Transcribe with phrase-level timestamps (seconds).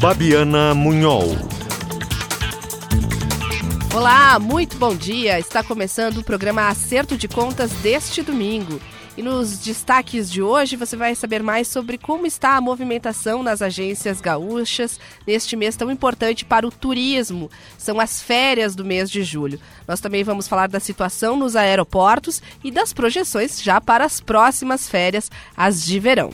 [0.00, 1.36] Babiana Munhol.
[3.92, 5.40] Olá, muito bom dia.
[5.40, 8.80] Está começando o programa Acerto de Contas deste domingo.
[9.16, 13.60] E nos destaques de hoje você vai saber mais sobre como está a movimentação nas
[13.60, 17.50] agências gaúchas neste mês tão importante para o turismo.
[17.76, 19.58] São as férias do mês de julho.
[19.88, 24.88] Nós também vamos falar da situação nos aeroportos e das projeções já para as próximas
[24.88, 26.32] férias, as de verão.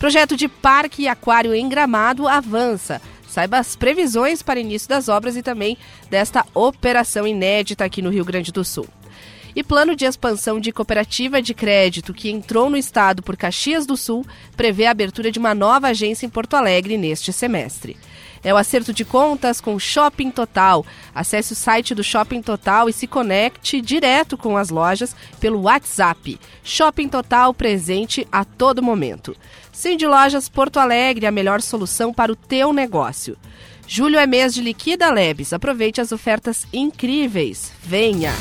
[0.00, 3.02] Projeto de parque e aquário em Gramado avança.
[3.28, 5.76] Saiba as previsões para início das obras e também
[6.08, 8.88] desta operação inédita aqui no Rio Grande do Sul.
[9.54, 13.94] E plano de expansão de cooperativa de crédito que entrou no estado por Caxias do
[13.94, 14.24] Sul
[14.56, 17.94] prevê a abertura de uma nova agência em Porto Alegre neste semestre.
[18.42, 20.84] É o acerto de contas com Shopping Total.
[21.14, 26.40] Acesse o site do Shopping Total e se conecte direto com as lojas pelo WhatsApp.
[26.64, 29.36] Shopping Total presente a todo momento.
[29.72, 33.36] Cindy Lojas Porto Alegre, a melhor solução para o teu negócio.
[33.86, 35.52] Julho é mês de Liquida Lebes.
[35.52, 37.72] Aproveite as ofertas incríveis.
[37.82, 38.32] Venha!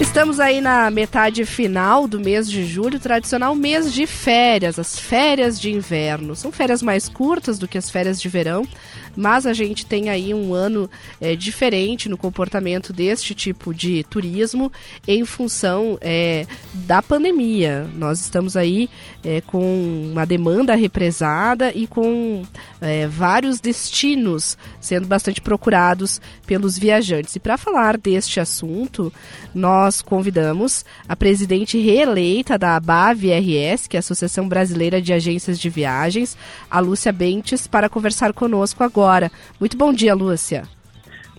[0.00, 5.60] Estamos aí na metade final do mês de julho, tradicional mês de férias, as férias
[5.60, 6.34] de inverno.
[6.34, 8.66] São férias mais curtas do que as férias de verão,
[9.14, 10.88] mas a gente tem aí um ano
[11.20, 14.72] é, diferente no comportamento deste tipo de turismo
[15.06, 17.86] em função é, da pandemia.
[17.94, 18.88] Nós estamos aí
[19.22, 22.42] é, com uma demanda represada e com
[22.80, 27.36] é, vários destinos sendo bastante procurados pelos viajantes.
[27.36, 29.12] E para falar deste assunto,
[29.54, 35.68] nós convidamos a presidente reeleita da ABAV-RS, que é a Associação Brasileira de Agências de
[35.68, 36.36] Viagens,
[36.70, 39.30] a Lúcia Bentes, para conversar conosco agora.
[39.58, 40.62] Muito bom dia, Lúcia.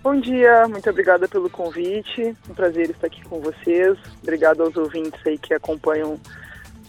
[0.03, 2.35] Bom dia, muito obrigada pelo convite.
[2.49, 3.97] Um prazer estar aqui com vocês.
[4.21, 6.19] Obrigado aos ouvintes aí que acompanham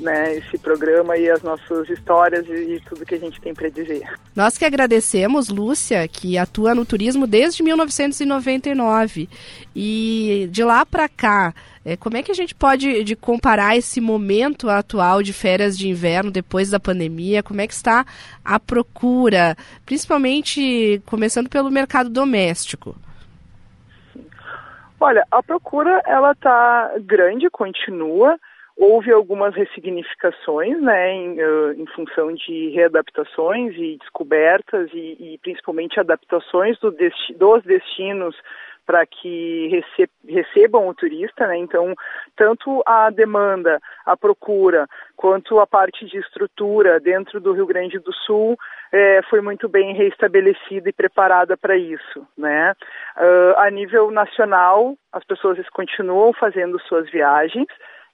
[0.00, 3.68] né, esse programa e as nossas histórias e, e tudo que a gente tem para
[3.68, 4.02] dizer.
[4.34, 9.28] Nós que agradecemos, Lúcia, que atua no turismo desde 1999
[9.74, 14.00] e de lá para cá, é, como é que a gente pode de comparar esse
[14.00, 17.42] momento atual de férias de inverno depois da pandemia?
[17.42, 18.04] Como é que está
[18.44, 22.94] a procura, principalmente começando pelo mercado doméstico?
[25.00, 28.38] Olha, a procura ela está grande, continua.
[28.76, 36.00] Houve algumas ressignificações, né, em, uh, em, função de readaptações e descobertas e, e principalmente
[36.00, 38.34] adaptações do desti dos destinos
[38.86, 41.56] para que rece recebam o turista, né?
[41.56, 41.94] Então,
[42.36, 48.12] tanto a demanda, a procura, quanto a parte de estrutura dentro do Rio Grande do
[48.12, 48.56] Sul
[48.92, 52.74] é, foi muito bem reestabelecida e preparada para isso, né?
[53.16, 57.66] Uh, a nível nacional, as pessoas continuam fazendo suas viagens,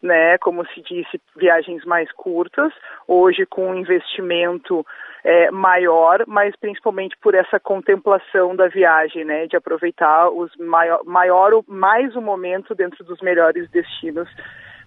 [0.03, 2.73] né, como se disse, viagens mais curtas,
[3.07, 4.87] hoje com um investimento
[5.25, 11.63] é, maior, mas principalmente por essa contemplação da viagem, né, de aproveitar os maior, maior
[11.67, 14.29] mais o momento dentro dos melhores destinos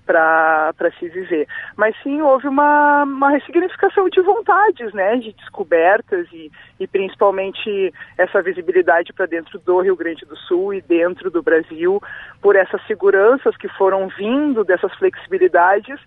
[0.05, 1.47] para se viver.
[1.75, 8.41] Mas sim, houve uma, uma ressignificação de vontades, né, de descobertas e, e principalmente essa
[8.41, 12.01] visibilidade para dentro do Rio Grande do Sul e dentro do Brasil,
[12.41, 15.99] por essas seguranças que foram vindo dessas flexibilidades,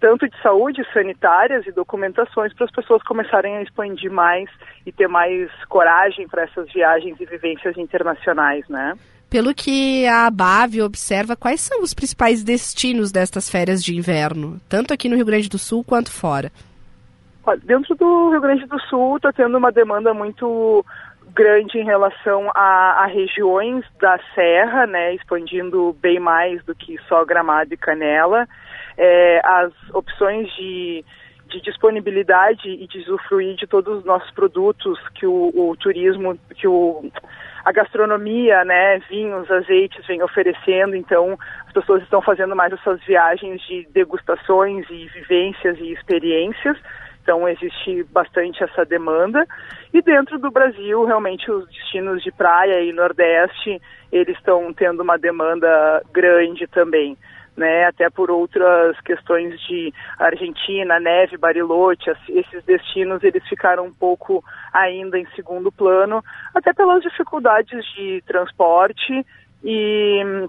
[0.00, 4.48] tanto de saúde, sanitárias e documentações, para as pessoas começarem a expandir mais
[4.86, 8.94] e ter mais coragem para essas viagens e vivências internacionais, né?
[9.30, 14.92] Pelo que a ABAV observa, quais são os principais destinos destas férias de inverno, tanto
[14.92, 16.50] aqui no Rio Grande do Sul quanto fora?
[17.64, 20.84] Dentro do Rio Grande do Sul está tendo uma demanda muito
[21.32, 27.24] grande em relação a, a, regiões da Serra, né, expandindo bem mais do que só
[27.24, 28.48] Gramado e Canela.
[28.98, 31.04] É, as opções de,
[31.48, 36.66] de disponibilidade e de usufruir de todos os nossos produtos que o, o turismo, que
[36.66, 37.10] o
[37.64, 43.60] a gastronomia, né, vinhos, azeites vem oferecendo, então as pessoas estão fazendo mais essas viagens
[43.62, 46.76] de degustações e vivências e experiências.
[47.22, 49.46] Então existe bastante essa demanda.
[49.92, 53.80] E dentro do Brasil, realmente os destinos de praia e Nordeste,
[54.10, 57.16] eles estão tendo uma demanda grande também
[57.60, 64.42] né, até por outras questões de Argentina, neve, Bariloche, esses destinos eles ficaram um pouco
[64.72, 66.24] ainda em segundo plano,
[66.54, 69.26] até pelas dificuldades de transporte
[69.62, 70.48] e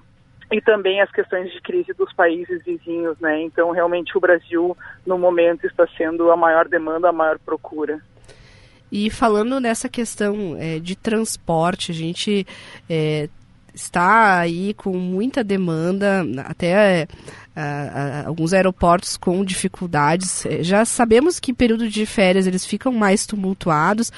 [0.54, 3.42] e também as questões de crise dos países vizinhos, né?
[3.42, 4.76] Então, realmente, o Brasil,
[5.06, 8.02] no momento, está sendo a maior demanda, a maior procura.
[8.92, 12.46] E falando nessa questão é, de transporte, a gente
[12.90, 13.30] é,
[13.74, 17.08] está aí com muita demanda, até
[17.56, 20.46] uh, alguns aeroportos com dificuldades.
[20.46, 24.12] É, já sabemos que período de férias eles ficam mais tumultuados,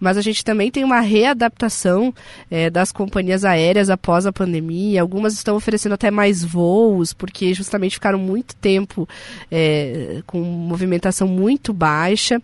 [0.00, 2.14] mas a gente também tem uma readaptação
[2.50, 5.00] é, das companhias aéreas após a pandemia.
[5.00, 9.08] Algumas estão oferecendo até mais voos, porque justamente ficaram muito tempo
[9.50, 12.40] é, com movimentação muito baixa.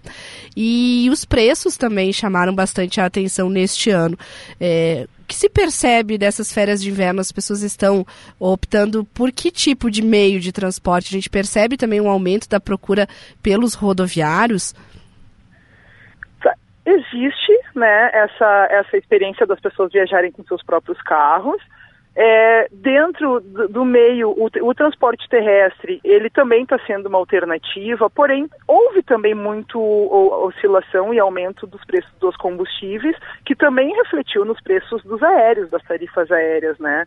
[0.57, 4.17] E os preços também chamaram bastante a atenção neste ano.
[5.25, 7.19] O que se percebe dessas férias de inverno?
[7.19, 8.07] As pessoas estão
[8.39, 11.09] optando por que tipo de meio de transporte?
[11.09, 13.07] A gente percebe também um aumento da procura
[13.43, 14.75] pelos rodoviários?
[16.87, 21.61] Existe né, essa, essa experiência das pessoas viajarem com seus próprios carros.
[22.17, 28.09] É, dentro do, do meio, o, o, transporte terrestre, ele também está sendo uma alternativa,
[28.09, 34.61] porém, houve também muito oscilação e aumento dos preços dos combustíveis, que também refletiu nos
[34.63, 37.05] preços dos aéreos, das tarifas aéreas, né?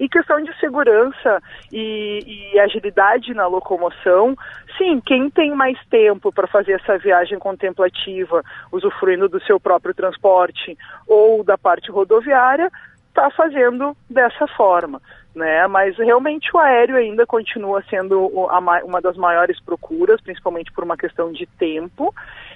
[0.00, 4.34] E questão de segurança e, e agilidade na locomoção,
[4.78, 8.42] sim, quem tem mais tempo para fazer essa viagem contemplativa,
[8.72, 10.74] usufruindo do seu próprio transporte
[11.06, 12.70] ou da parte rodoviária,
[13.08, 15.02] está fazendo dessa forma.
[15.34, 15.66] Né?
[15.66, 21.30] Mas realmente o aéreo ainda continua sendo uma das maiores procuras, principalmente por uma questão
[21.30, 22.14] de tempo.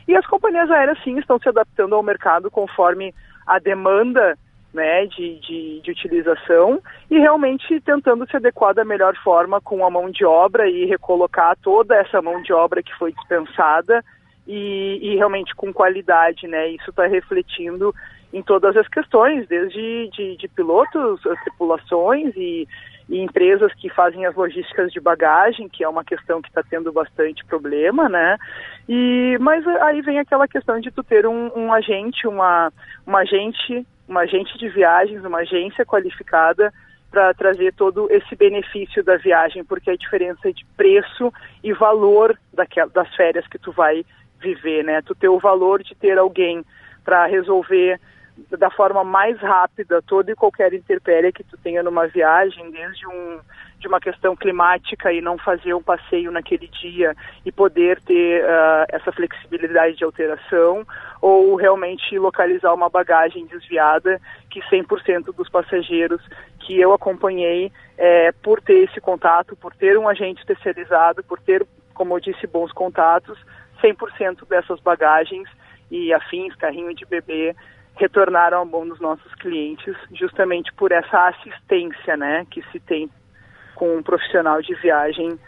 [0.08, 3.14] E as companhias aéreas sim estão se adaptando ao mercado conforme
[3.47, 4.35] a demanda
[4.75, 9.91] né, de, de, de, utilização e realmente tentando se adequar da melhor forma com a
[9.91, 14.05] mão de obra e recolocar toda essa mão de obra que foi dispensada
[14.47, 16.69] e, e realmente com qualidade, né?
[16.69, 17.94] Isso está refletindo
[18.32, 22.67] em todas as questões, desde de, de pilotos, tripulações e,
[23.09, 26.93] e, empresas que fazem as logísticas de bagagem, que é uma questão que está tendo
[26.93, 28.37] bastante problema, né?
[28.88, 32.73] E, mas aí vem aquela questão de tu ter um, um agente, uma,
[33.06, 36.73] uma agente, uma agente de viagens, uma agência qualificada
[37.11, 42.91] para trazer todo esse benefício da viagem, porque a diferença de preço e valor daquela,
[42.91, 44.05] das férias que tu vai
[44.41, 45.01] viver, né?
[45.03, 46.65] Tu ter o valor de ter alguém
[47.05, 48.01] para resolver
[48.59, 53.41] da forma mais rápida toda e qualquer interpérie que tu tenha numa viagem, desde um,
[53.79, 57.15] de uma questão climática e não fazer um passeio naquele dia
[57.45, 60.85] e poder ter uh, essa flexibilidade de alteração,
[61.21, 64.21] ou realmente localizar uma bagagem desviada
[64.51, 66.21] que 100% dos passageiros
[66.61, 71.67] que eu acompanhei, é, por ter esse contato, por ter um agente especializado, por ter,
[71.93, 73.39] como eu disse, bons contatos,
[73.83, 75.49] 100% dessas bagagens
[75.91, 77.55] e afins, carrinho de bebê,
[77.96, 83.08] retornaram ao bom dos nossos clientes, justamente por essa assistência, né, que se tem
[83.75, 85.38] com um profissional de viagem,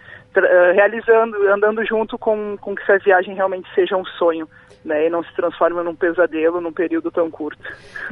[0.75, 4.48] realizando, andando junto com, com que essa viagem realmente seja um sonho
[4.87, 7.61] né, e não se transforma num pesadelo num período tão curto.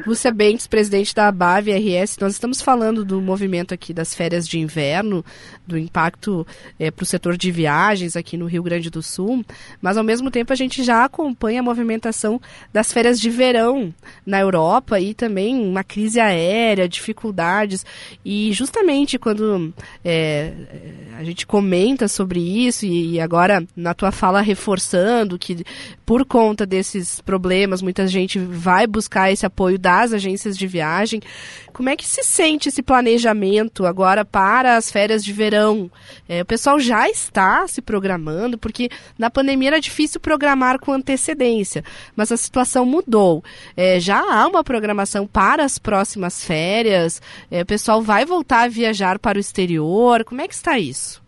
[0.05, 4.59] Lúcia Bentes, presidente da ABAV RS, nós estamos falando do movimento aqui das férias de
[4.59, 5.25] inverno,
[5.65, 6.45] do impacto
[6.79, 9.45] é, para o setor de viagens aqui no Rio Grande do Sul,
[9.81, 12.41] mas ao mesmo tempo a gente já acompanha a movimentação
[12.73, 13.95] das férias de verão
[14.27, 17.87] na Europa e também uma crise aérea, dificuldades,
[18.25, 19.73] e justamente quando
[20.05, 20.53] é,
[21.17, 25.65] a gente comenta sobre isso, e, e agora na tua fala reforçando que
[26.05, 31.21] por conta conta desses problemas, muita gente vai buscar esse apoio das agências de viagem.
[31.73, 35.91] Como é que se sente esse planejamento agora para as férias de verão?
[36.29, 38.89] É, o pessoal já está se programando, porque
[39.19, 41.85] na pandemia era difícil programar com antecedência,
[42.17, 43.45] mas a situação mudou.
[43.77, 47.21] É, já há uma programação para as próximas férias?
[47.51, 50.25] É, o pessoal vai voltar a viajar para o exterior?
[50.25, 51.24] Como é que está isso?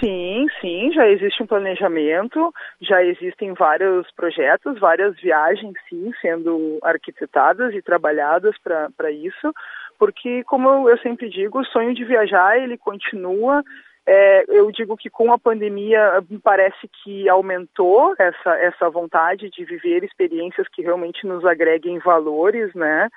[0.00, 7.74] Sim, sim, já existe um planejamento, já existem vários projetos, várias viagens, sim, sendo arquitetadas
[7.74, 9.52] e trabalhadas para isso,
[9.98, 13.62] porque, como eu sempre digo, o sonho de viajar, ele continua,
[14.06, 19.64] é, eu digo que com a pandemia me parece que aumentou essa, essa vontade de
[19.66, 23.10] viver experiências que realmente nos agreguem valores, né?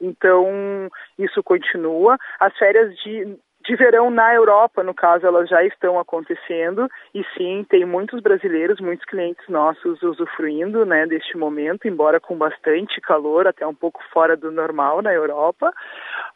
[0.00, 2.18] Então, isso continua.
[2.40, 7.64] As férias de de verão na Europa, no caso, elas já estão acontecendo e sim,
[7.68, 13.66] tem muitos brasileiros, muitos clientes nossos usufruindo, né, deste momento, embora com bastante calor, até
[13.66, 15.72] um pouco fora do normal na Europa.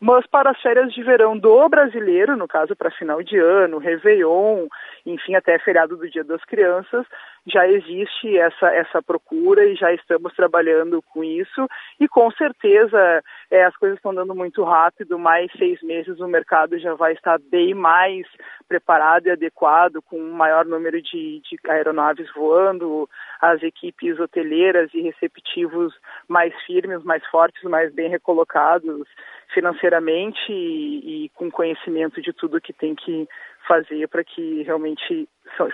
[0.01, 4.67] Mas para as férias de verão do brasileiro, no caso para final de ano, Réveillon,
[5.05, 7.05] enfim, até feriado do Dia das Crianças,
[7.51, 11.67] já existe essa, essa procura e já estamos trabalhando com isso.
[11.99, 16.79] E com certeza é, as coisas estão dando muito rápido, mais seis meses o mercado
[16.79, 18.27] já vai estar bem mais
[18.69, 23.09] preparado e adequado, com um maior número de, de aeronaves voando,
[23.41, 25.95] as equipes hoteleiras e receptivos
[26.29, 29.09] mais firmes, mais fortes, mais bem recolocados
[29.53, 33.27] financeiramente e, e com conhecimento de tudo que tem que
[33.67, 35.29] fazer para que realmente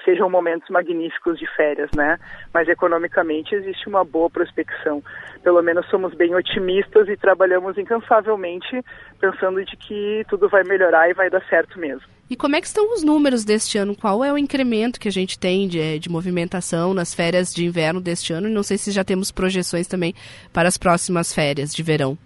[0.05, 2.19] sejam momentos magníficos de férias, né?
[2.53, 5.03] Mas economicamente existe uma boa prospecção.
[5.43, 8.83] Pelo menos somos bem otimistas e trabalhamos incansavelmente
[9.21, 12.15] pensando de que tudo vai melhorar e vai dar certo mesmo.
[12.29, 13.95] E como é que estão os números deste ano?
[13.95, 18.01] Qual é o incremento que a gente tem de, de movimentação nas férias de inverno
[18.01, 18.49] deste ano?
[18.49, 20.15] E não sei se já temos projeções também
[20.53, 22.17] para as próximas férias de verão.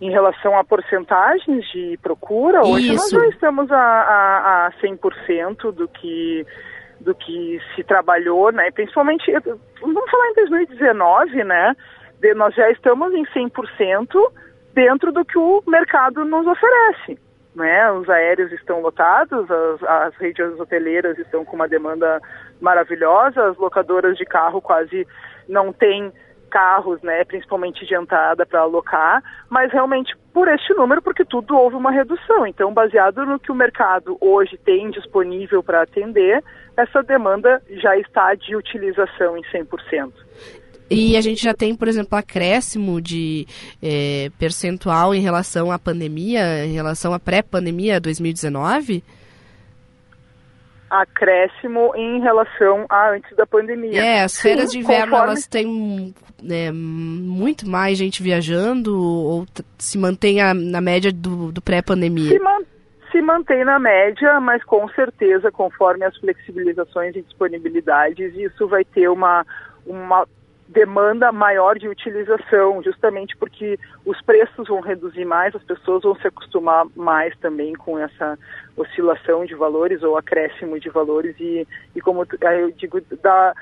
[0.00, 3.14] Em relação a porcentagens de procura, hoje Isso.
[3.14, 6.46] nós já estamos a, a, a 100% do que,
[7.00, 8.70] do que se trabalhou, né?
[8.70, 9.24] principalmente,
[9.80, 11.74] vamos falar em 2019, né?
[12.20, 14.06] De, nós já estamos em 100%
[14.72, 17.18] dentro do que o mercado nos oferece.
[17.56, 17.90] Né?
[17.90, 22.20] Os aéreos estão lotados, as, as redes hoteleiras estão com uma demanda
[22.60, 25.04] maravilhosa, as locadoras de carro quase
[25.48, 26.12] não têm
[26.48, 31.76] carros, né, principalmente de entrada para alocar, mas realmente por este número, porque tudo houve
[31.76, 32.46] uma redução.
[32.46, 36.42] Então, baseado no que o mercado hoje tem disponível para atender,
[36.76, 40.12] essa demanda já está de utilização em 100%.
[40.90, 43.46] E a gente já tem, por exemplo, acréscimo de
[43.82, 49.04] é, percentual em relação à pandemia, em relação à pré-pandemia 2019?
[50.90, 54.02] Acréscimo em relação a antes da pandemia.
[54.02, 55.26] É, as férias Sim, de inverno conforme...
[55.32, 59.46] elas têm né, muito mais gente viajando ou
[59.78, 62.30] se mantém na média do, do pré-pandemia?
[62.30, 62.60] Se, man,
[63.10, 69.08] se mantém na média, mas com certeza, conforme as flexibilizações e disponibilidades, isso vai ter
[69.08, 69.44] uma,
[69.86, 70.26] uma
[70.68, 76.28] demanda maior de utilização, justamente porque os preços vão reduzir mais, as pessoas vão se
[76.28, 78.38] acostumar mais também com essa
[78.76, 83.54] oscilação de valores ou acréscimo de valores e, e como eu digo, da,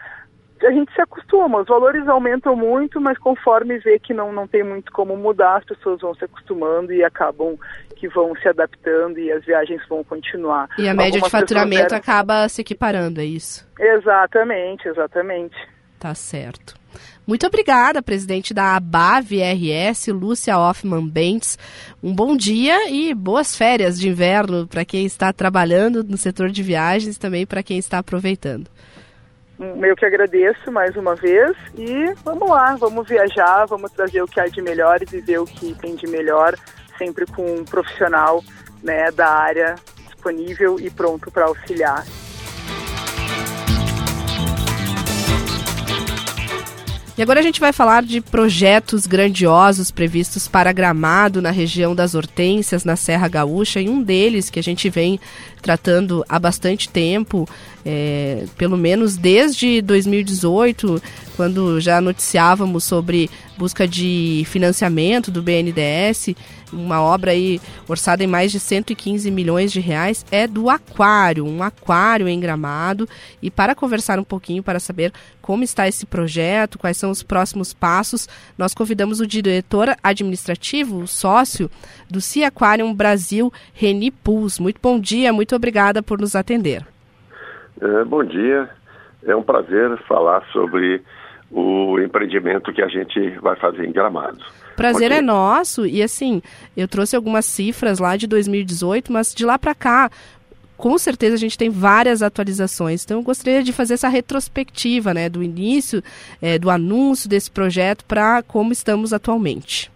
[0.65, 4.65] a gente se acostuma, os valores aumentam muito, mas conforme vê que não, não tem
[4.65, 7.59] muito como mudar, as pessoas vão se acostumando e acabam
[7.95, 10.69] que vão se adaptando e as viagens vão continuar.
[10.79, 11.97] E a média Algumas de faturamento eram...
[11.97, 13.69] acaba se equiparando, é isso?
[13.79, 15.57] Exatamente, exatamente.
[15.99, 16.75] Tá certo.
[17.27, 21.59] Muito obrigada, presidente da ABAV RS, Lúcia Hoffman Bentes.
[22.03, 26.63] Um bom dia e boas férias de inverno para quem está trabalhando no setor de
[26.63, 28.69] viagens também para quem está aproveitando.
[29.59, 34.39] Eu que agradeço mais uma vez e vamos lá, vamos viajar, vamos trazer o que
[34.39, 36.55] há de melhor e viver o que tem de melhor,
[36.99, 38.45] sempre com um profissional
[38.83, 39.75] né, da área
[40.05, 42.05] disponível e pronto para auxiliar.
[47.19, 52.15] E agora a gente vai falar de projetos grandiosos previstos para Gramado, na região das
[52.15, 55.19] Hortênsias, na Serra Gaúcha, e um deles que a gente vem
[55.67, 57.49] tratando há bastante tempo,
[57.85, 61.03] é, pelo menos desde 2018,
[61.35, 66.37] quando já noticiávamos sobre busca de financiamento do BNDES,
[66.73, 71.63] uma obra aí orçada em mais de 115 milhões de reais, é do Aquário, um
[71.63, 73.09] aquário em Gramado.
[73.41, 77.73] E para conversar um pouquinho, para saber como está esse projeto, quais são os próximos
[77.73, 81.71] passos, nós convidamos o diretor administrativo, o sócio
[82.11, 84.59] do Sea Aquarium Brasil, Reni Puls.
[84.59, 86.87] Muito bom dia, muito obrigada por nos atender.
[87.81, 88.69] É, bom dia,
[89.25, 91.03] é um prazer falar sobre
[91.51, 94.45] o empreendimento que a gente vai fazer em Gramado.
[94.77, 96.43] Prazer é nosso e assim,
[96.77, 100.11] eu trouxe algumas cifras lá de 2018, mas de lá para cá,
[100.77, 103.05] com certeza a gente tem várias atualizações.
[103.05, 106.03] Então eu gostaria de fazer essa retrospectiva, né, do início,
[106.43, 109.91] é, do anúncio desse projeto para como estamos atualmente.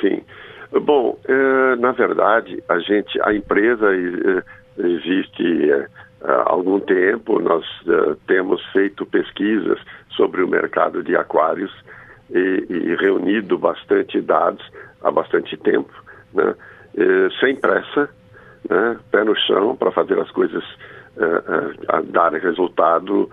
[0.00, 0.22] Sim.
[0.72, 4.42] Bom, é, na verdade, a gente, a empresa é,
[4.86, 5.86] existe é,
[6.22, 7.40] há algum tempo.
[7.40, 7.64] Nós
[8.26, 9.78] temos feito pesquisas
[10.10, 11.72] sobre o mercado de aquários
[12.30, 14.64] e, e reunido bastante dados
[15.02, 15.92] há bastante tempo,
[16.34, 16.54] né?
[17.38, 18.10] Sem pressa,
[18.68, 18.98] né?
[19.10, 20.64] pé no chão para fazer as coisas
[21.16, 23.30] uh, uh, darem resultado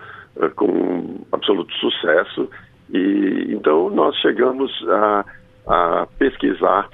[0.54, 2.48] com absoluto sucesso.
[2.92, 5.24] E então nós chegamos a,
[5.66, 6.88] a pesquisar,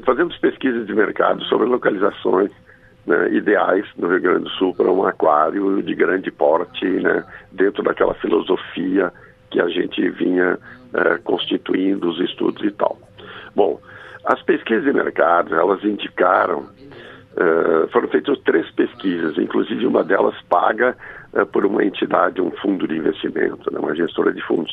[0.00, 2.50] fazemos pesquisas de mercado sobre localizações
[3.06, 7.82] né, ideais no Rio Grande do Sul para um aquário de grande porte, né, dentro
[7.82, 9.12] daquela filosofia
[9.50, 10.58] que a gente vinha
[10.94, 12.98] é, constituindo os estudos e tal.
[13.54, 13.80] Bom,
[14.24, 16.66] as pesquisas de mercado, elas indicaram,
[17.36, 20.96] é, foram feitas três pesquisas, inclusive uma delas paga
[21.32, 24.72] é, por uma entidade, um fundo de investimento, né, uma gestora de fundos,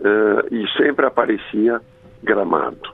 [0.00, 1.80] é, e sempre aparecia
[2.22, 2.90] gramado.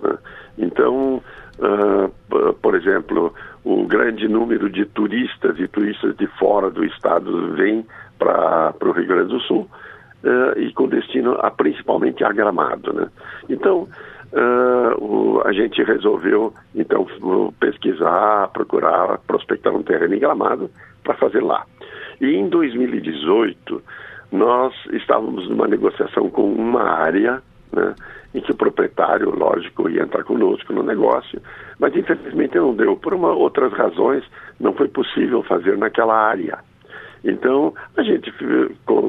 [0.00, 0.16] Né?
[0.58, 1.22] Então,
[1.58, 7.86] uh, por exemplo, o grande número de turistas e turistas de fora do estado vêm
[8.18, 9.68] para o Rio Grande do Sul
[10.24, 12.92] uh, e com destino a principalmente a Gramado.
[12.92, 13.08] Né?
[13.48, 13.88] Então,
[14.32, 17.06] uh, o, a gente resolveu, então,
[17.58, 20.70] pesquisar, procurar, prospectar um terreno em Gramado
[21.02, 21.64] para fazer lá.
[22.20, 23.82] E em 2018,
[24.30, 27.42] nós estávamos numa negociação com uma área,
[27.72, 27.94] né,
[28.34, 31.40] em que o proprietário, lógico, ia entrar conosco no negócio,
[31.78, 32.96] mas infelizmente não deu.
[32.96, 34.24] Por uma, outras razões,
[34.60, 36.58] não foi possível fazer naquela área.
[37.24, 38.32] Então, a gente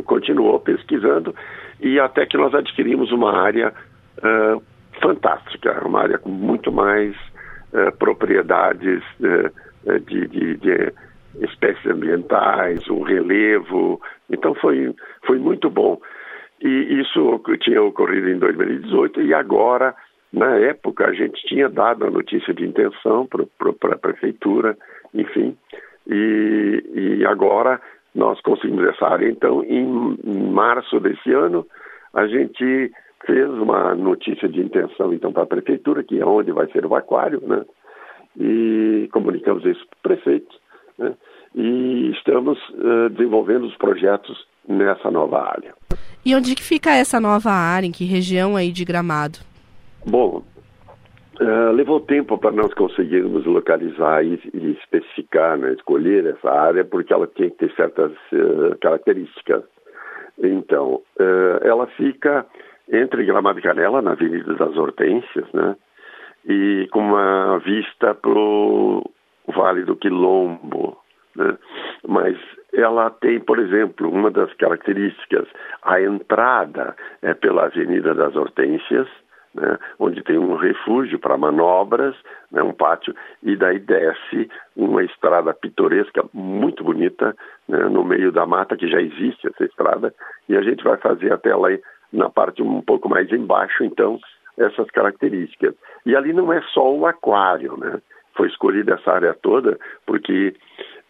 [0.06, 1.34] continuou pesquisando
[1.82, 3.74] e até que nós adquirimos uma área
[4.20, 4.62] uh,
[5.02, 7.16] fantástica, uma área com muito mais
[7.74, 10.94] uh, propriedades uh, de, de, de,
[11.42, 14.00] espécies ambientais, um relevo.
[14.30, 14.94] Então, foi,
[15.26, 16.00] foi muito bom.
[16.64, 19.94] E isso tinha ocorrido em 2018 e agora,
[20.32, 24.78] na época, a gente tinha dado a notícia de intenção para a prefeitura,
[25.14, 25.58] enfim,
[26.08, 27.82] e, e agora
[28.16, 29.28] nós conseguimos essa área.
[29.28, 31.68] Então, em, em março desse ano,
[32.14, 32.92] a gente
[33.26, 36.96] fez uma notícia de intenção então para a prefeitura, que é onde vai ser o
[36.96, 37.66] aquário, né?
[38.40, 40.56] E comunicamos isso para o prefeito,
[40.98, 41.14] né?
[41.56, 45.74] E estamos uh, desenvolvendo os projetos nessa nova área.
[46.26, 47.86] E onde que fica essa nova área?
[47.86, 49.40] Em que região aí de Gramado?
[50.06, 50.44] Bom,
[51.42, 57.14] uh, levou tempo para nós conseguirmos localizar e, e especificar, né, escolher essa área, porque
[57.14, 59.64] ela tem que ter certas uh, características.
[60.42, 62.46] Então, uh, ela fica
[62.92, 65.76] entre Gramado e Canela, na Avenida das Hortênsias, né?
[66.46, 69.10] E com uma vista para o
[69.48, 70.98] Vale do Quilombo,
[71.36, 71.58] né?
[72.06, 72.38] Mas
[72.74, 75.48] ela tem, por exemplo, uma das características,
[75.84, 79.08] a entrada é pela Avenida das Hortênsias,
[79.54, 82.16] né, onde tem um refúgio para manobras,
[82.52, 83.14] né, um pátio,
[83.44, 87.36] e daí desce uma estrada pitoresca muito bonita
[87.68, 90.14] né, no meio da mata, que já existe essa estrada,
[90.50, 91.70] e a gente vai fazer até lá
[92.12, 94.20] na parte um pouco mais embaixo, então,
[94.58, 95.76] essas características.
[96.06, 98.00] E ali não é só o aquário, né?
[98.36, 100.56] Foi escolhida essa área toda porque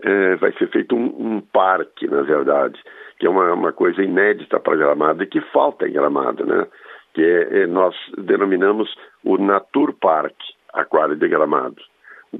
[0.03, 2.79] é, vai ser feito um, um, parque, na verdade,
[3.17, 6.67] que é uma, uma coisa inédita para Gramado e que falta em Gramado, né?
[7.13, 10.35] Que é, é, nós denominamos o Natur Park,
[10.73, 11.81] Aquário de Gramado.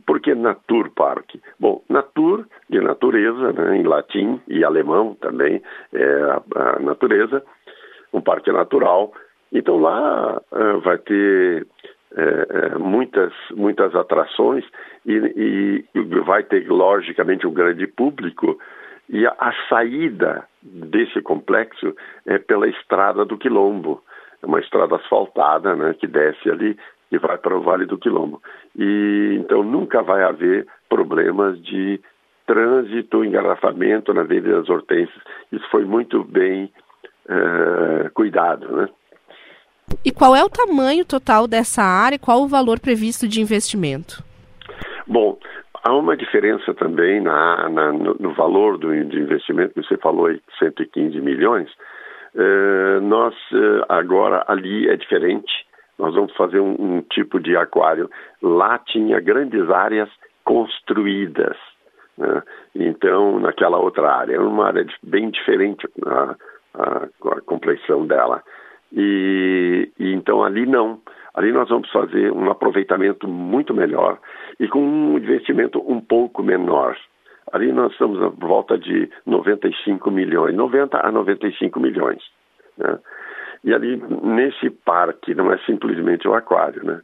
[0.05, 1.35] Por que Natur Park?
[1.59, 5.61] Bom, Natur, de natureza, né, em latim e alemão também,
[5.93, 7.43] é a, a natureza,
[8.11, 9.13] um parque natural.
[9.51, 11.67] Então lá uh, vai ter
[12.15, 14.63] é, muitas, muitas atrações
[15.05, 18.57] e, e, vai ter, logicamente, um grande público.
[19.09, 21.95] E a, a, saída desse complexo
[22.25, 24.01] é pela estrada do Quilombo,
[24.41, 26.77] é uma estrada asfaltada né, que desce ali
[27.11, 28.41] e vai para o Vale do Quilombo.
[28.77, 31.99] E então nunca vai haver problemas de
[32.45, 35.21] trânsito, engarrafamento na Avenida das Hortênsias.
[35.51, 36.71] Isso foi muito bem
[37.27, 38.89] é, cuidado, né?
[40.05, 42.19] E qual é o tamanho total dessa área?
[42.19, 44.23] Qual o valor previsto de investimento?
[45.07, 45.37] Bom,
[45.83, 50.27] há uma diferença também na, na no, no, valor do, do, investimento, que você falou
[50.27, 51.69] aí, 115 milhões.
[52.33, 55.51] Uh, nós, uh, agora, ali é diferente.
[55.99, 58.09] Nós vamos fazer um, um, tipo de aquário.
[58.41, 60.09] Lá tinha grandes áreas
[60.43, 61.55] construídas.
[62.17, 62.41] Né?
[62.75, 66.35] Então, naquela outra área, é uma área bem diferente a,
[66.73, 68.41] a, a complexão dela.
[68.93, 71.01] E, e, então ali não.
[71.33, 74.19] Ali nós vamos fazer um aproveitamento muito melhor
[74.59, 76.95] e com um investimento um pouco menor.
[77.51, 82.21] Ali nós estamos à volta de 95 milhões, 90 a 95 milhões.
[82.77, 82.99] Né?
[83.63, 87.01] E ali nesse parque não é simplesmente o aquário, né?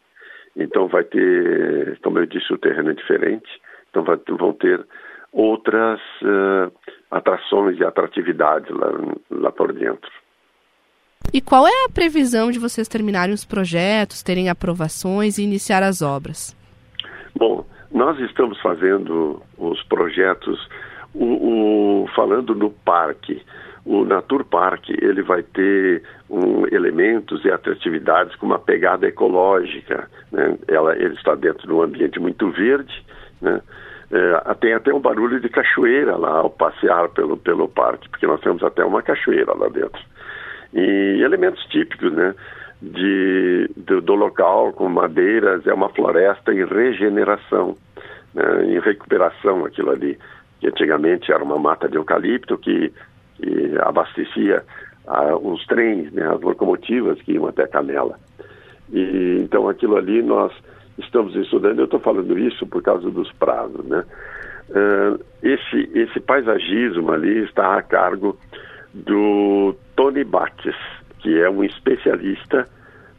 [0.56, 3.49] Então vai ter, como eu disse, o terreno é diferente,
[3.89, 4.86] então vai, vão ter
[5.32, 6.71] outras uh,
[7.12, 8.91] atrações e atratividades lá,
[9.32, 10.10] lá por dentro.
[11.32, 16.02] E qual é a previsão de vocês terminarem os projetos, terem aprovações e iniciar as
[16.02, 16.56] obras?
[17.36, 20.68] Bom, nós estamos fazendo os projetos,
[21.13, 23.42] o, o falando no parque.
[23.86, 30.10] O Natur Park ele vai ter um, elementos e atratividades com uma pegada ecológica.
[30.32, 30.58] Né?
[30.68, 33.04] Ela, ele está dentro de um ambiente muito verde.
[33.42, 33.62] Né?
[34.12, 38.42] É, tem até um barulho de cachoeira lá ao passear pelo, pelo parque, porque nós
[38.42, 40.02] temos até uma cachoeira lá dentro
[40.73, 42.34] e elementos típicos, né?
[42.82, 47.75] De, do, do, local, com madeiras, é uma floresta em regeneração,
[48.34, 50.17] né, em recuperação aquilo ali,
[50.62, 52.93] que antigamente era uma mata de eucalipto que,
[53.36, 54.63] que abastecia
[55.08, 58.17] ah, os trens, né, as locomotivas que iam até Canela.
[58.93, 60.53] E, então aquilo ali nós
[60.97, 64.05] estamos estudando, eu estou falando isso por causa dos prazos, né?
[64.69, 68.38] Uh, esse, esse paisagismo ali está a cargo
[68.93, 70.75] do Tony Bates,
[71.19, 72.67] que é um especialista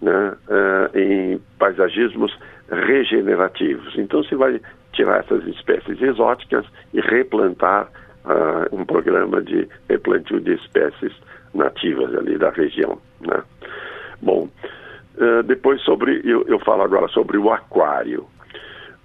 [0.00, 2.36] né, uh, em paisagismos
[2.70, 3.96] regenerativos.
[3.96, 4.60] Então se vai
[4.92, 7.88] tirar essas espécies exóticas e replantar
[8.24, 11.12] uh, um programa de replantio de espécies
[11.54, 12.98] nativas ali da região.
[13.20, 13.42] Né?
[14.20, 14.48] Bom,
[15.16, 18.26] uh, depois sobre eu, eu falo agora sobre o aquário.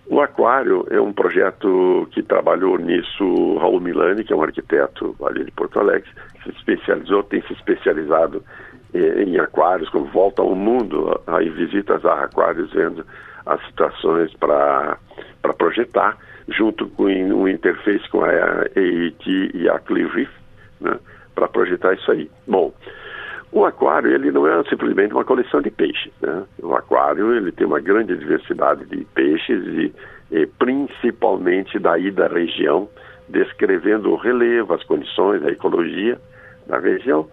[0.08, 5.44] O Aquário é um projeto que trabalhou nisso Raul Milani, que é um arquiteto ali
[5.44, 6.10] de Porto Alegre,
[6.44, 8.44] se especializou, tem se especializado
[8.94, 13.04] eh, em aquários, como volta ao mundo, aí visitas a aquários, vendo
[13.48, 14.98] as situações para
[15.58, 16.18] projetar,
[16.50, 20.30] junto com um interface com a AET e a Reef,
[20.82, 21.00] né,
[21.34, 22.30] para projetar isso aí.
[22.48, 22.72] Bom,
[23.56, 26.12] o aquário ele não é simplesmente uma coleção de peixes.
[26.22, 26.44] Né?
[26.62, 29.94] O aquário ele tem uma grande diversidade de peixes e,
[30.30, 32.90] e principalmente daí da região,
[33.30, 36.20] descrevendo o relevo, as condições, a ecologia
[36.68, 37.30] da região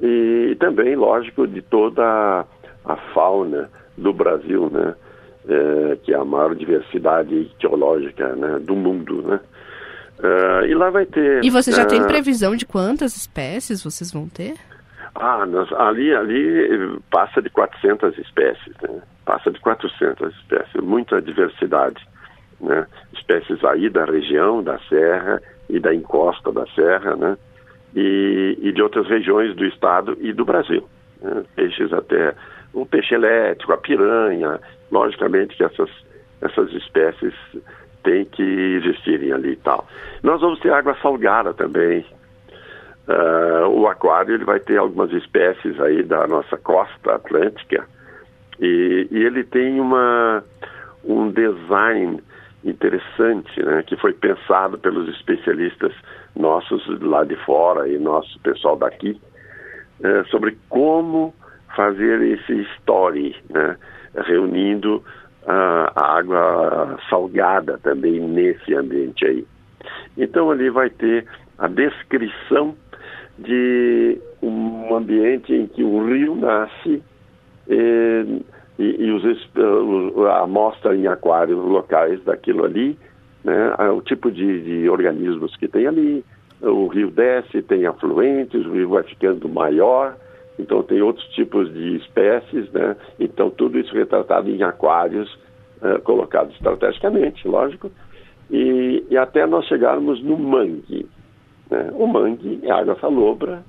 [0.00, 2.46] e também, lógico, de toda
[2.84, 4.94] a fauna do Brasil, né?
[5.50, 8.58] É, que é a maior diversidade geológica né?
[8.60, 9.40] do mundo, né?
[10.18, 11.44] Uh, e lá vai ter.
[11.44, 14.54] E você já uh, tem previsão de quantas espécies vocês vão ter?
[15.20, 19.02] Ah, nós, ali, ali passa de 400 espécies, né?
[19.24, 22.06] Passa de 400 espécies, muita diversidade,
[22.60, 22.86] né?
[23.12, 27.36] Espécies aí da região, da serra e da encosta da serra, né?
[27.96, 30.88] E, e de outras regiões do estado e do Brasil.
[31.20, 31.42] Né?
[31.56, 32.34] Peixes até,
[32.72, 35.90] o peixe elétrico, a piranha, logicamente que essas,
[36.40, 37.34] essas espécies
[38.04, 39.86] têm que existirem ali e tal.
[40.22, 42.04] Nós vamos ter água salgada também,
[43.08, 47.86] Uh, o aquário ele vai ter algumas espécies aí da nossa costa atlântica
[48.60, 50.44] e, e ele tem uma,
[51.02, 52.22] um design
[52.62, 55.92] interessante, né, que foi pensado pelos especialistas
[56.36, 59.18] nossos lá de fora e nosso pessoal daqui
[60.00, 61.34] uh, sobre como
[61.74, 63.76] fazer esse story, né,
[64.26, 64.96] reunindo
[65.44, 69.46] uh, a água salgada também nesse ambiente aí.
[70.16, 72.76] Então ali vai ter a descrição
[73.38, 77.02] de um ambiente em que o rio nasce
[77.68, 78.42] e,
[78.78, 79.24] e, e os,
[80.28, 82.98] a amostra em aquários locais daquilo ali,
[83.44, 86.24] né, o tipo de, de organismos que tem ali,
[86.60, 90.16] o rio desce, tem afluentes, o rio vai ficando maior,
[90.58, 92.96] então tem outros tipos de espécies, né?
[93.18, 95.32] Então tudo isso retratado em aquários
[95.80, 97.90] uh, colocados estrategicamente, lógico,
[98.50, 101.06] e, e, até nós chegarmos no mangue.
[101.70, 101.90] Né?
[101.92, 103.62] O mangue é água salobra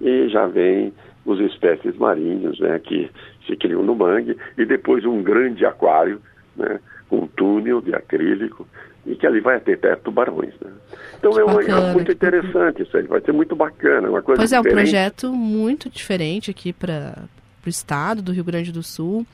[0.00, 0.92] e já vem
[1.24, 3.10] os espécies marinhos né, que
[3.46, 6.20] se criam no mangue e depois um grande aquário
[6.56, 8.66] né, com um túnel de acrílico
[9.04, 10.54] e que ali vai até tubarões.
[10.60, 10.70] Né?
[11.18, 14.08] Então que é, uma, é muito interessante isso aí, vai ser muito bacana.
[14.08, 17.24] Uma coisa pois é, um projeto muito diferente aqui para
[17.64, 19.26] o estado do Rio Grande do Sul.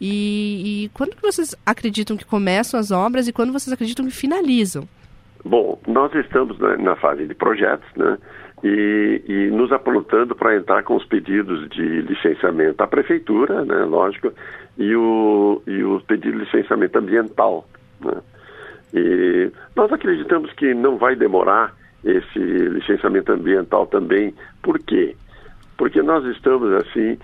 [0.00, 4.12] E, e quando que vocês acreditam que começam as obras e quando vocês acreditam que
[4.12, 4.86] finalizam?
[5.46, 8.18] Bom, nós estamos na, na fase de projetos, né?
[8.64, 13.84] E, e nos aprontando para entrar com os pedidos de licenciamento à prefeitura, né?
[13.84, 14.32] Lógico,
[14.76, 17.64] e o, e o pedido de licenciamento ambiental,
[18.00, 18.14] né?
[18.92, 21.72] E nós acreditamos que não vai demorar
[22.04, 24.34] esse licenciamento ambiental também.
[24.62, 25.14] Por quê?
[25.76, 27.18] Porque nós estamos assim,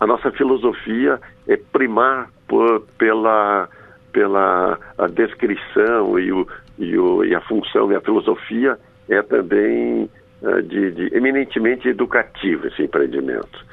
[0.00, 3.68] a nossa filosofia é primar por, pela,
[4.12, 4.78] pela
[5.12, 6.46] descrição e o,
[6.78, 10.10] e, o, e a função e a filosofia é também
[10.42, 13.64] uh, de, de, eminentemente educativo esse empreendimento.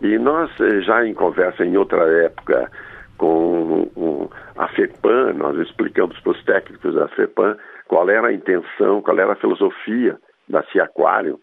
[0.00, 2.68] E nós, eh, já em conversa em outra época
[3.16, 9.00] com um, a FEPAM, nós explicamos para os técnicos da FEPAM qual era a intenção,
[9.00, 11.38] qual era a filosofia da Ciaquário.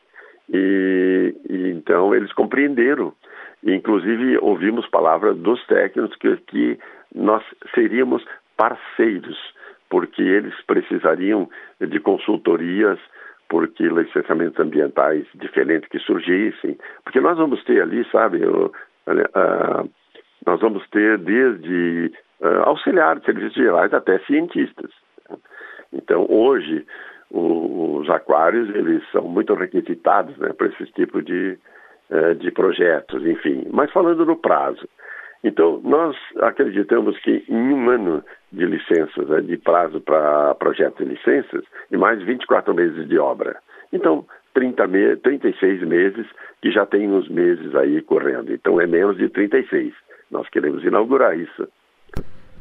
[0.50, 3.14] E, e então eles compreenderam.
[3.64, 6.80] Inclusive ouvimos palavras dos técnicos que, que
[7.16, 7.42] nós
[7.74, 8.26] seríamos
[8.58, 9.38] parceiros
[9.90, 11.50] porque eles precisariam
[11.80, 13.00] de consultorias,
[13.50, 19.90] porque licenciamentos ambientais diferentes que surgissem, porque nós vamos ter ali, sabe, uh,
[20.46, 24.92] nós vamos ter desde uh, de serviços gerais até cientistas.
[25.92, 26.86] Então, hoje,
[27.32, 31.58] o, os aquários, eles são muito requisitados né, para esse tipo de,
[32.12, 33.66] uh, de projetos, enfim.
[33.72, 34.88] Mas falando no prazo,
[35.44, 41.14] então, nós acreditamos que em um ano de licenças, né, de prazo para projetos de
[41.14, 43.58] licenças, e mais 24 meses de obra.
[43.94, 46.26] Então, 30 me 36 meses,
[46.62, 48.54] que já tem uns meses aí correndo.
[48.54, 49.94] Então, é menos de 36.
[50.30, 51.68] Nós queremos inaugurar isso.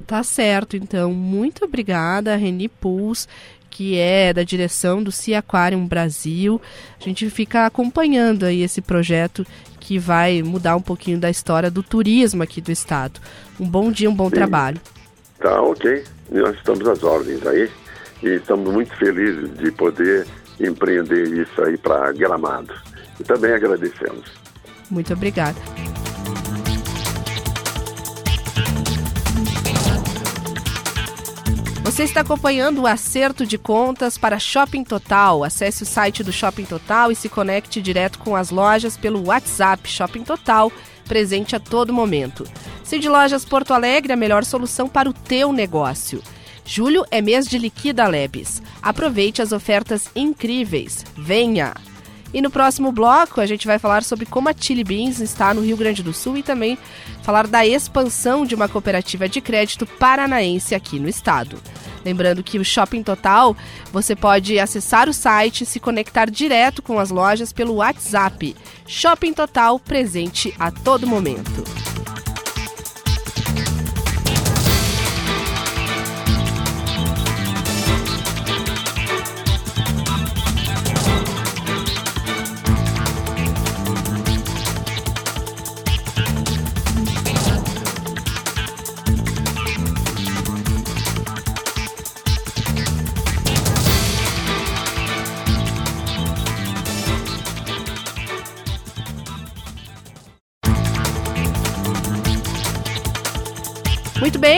[0.07, 1.13] Tá certo, então.
[1.13, 3.29] Muito obrigada, Reni Puls,
[3.69, 6.61] que é da direção do Sea Aquarium Brasil.
[7.01, 9.45] A gente fica acompanhando aí esse projeto
[9.81, 13.21] que vai mudar um pouquinho da história do turismo aqui do estado.
[13.59, 14.35] Um bom dia, um bom Sim.
[14.37, 14.81] trabalho.
[15.41, 16.05] Tá, ok.
[16.31, 17.71] Nós estamos às ordens aí
[18.23, 20.27] e estamos muito felizes de poder
[20.61, 22.75] empreender isso aí para Gramado.
[23.19, 24.27] E também agradecemos.
[24.91, 25.59] Muito obrigada.
[31.99, 35.43] Você está acompanhando o acerto de contas para Shopping Total.
[35.43, 39.89] Acesse o site do Shopping Total e se conecte direto com as lojas pelo WhatsApp
[39.89, 40.71] Shopping Total,
[41.09, 42.45] presente a todo momento.
[42.85, 46.23] Cid Lojas Porto Alegre, a melhor solução para o teu negócio.
[46.65, 48.63] Julho é mês de Liquida Lebes.
[48.83, 51.05] Aproveite as ofertas incríveis.
[51.17, 51.73] Venha!
[52.33, 55.63] E no próximo bloco a gente vai falar sobre como a Chili Beans está no
[55.63, 56.79] Rio Grande do Sul e também
[57.23, 61.59] falar da expansão de uma cooperativa de crédito paranaense aqui no estado.
[62.05, 63.57] Lembrando que o Shopping Total,
[63.93, 68.55] você pode acessar o site e se conectar direto com as lojas pelo WhatsApp.
[68.87, 71.98] Shopping Total presente a todo momento.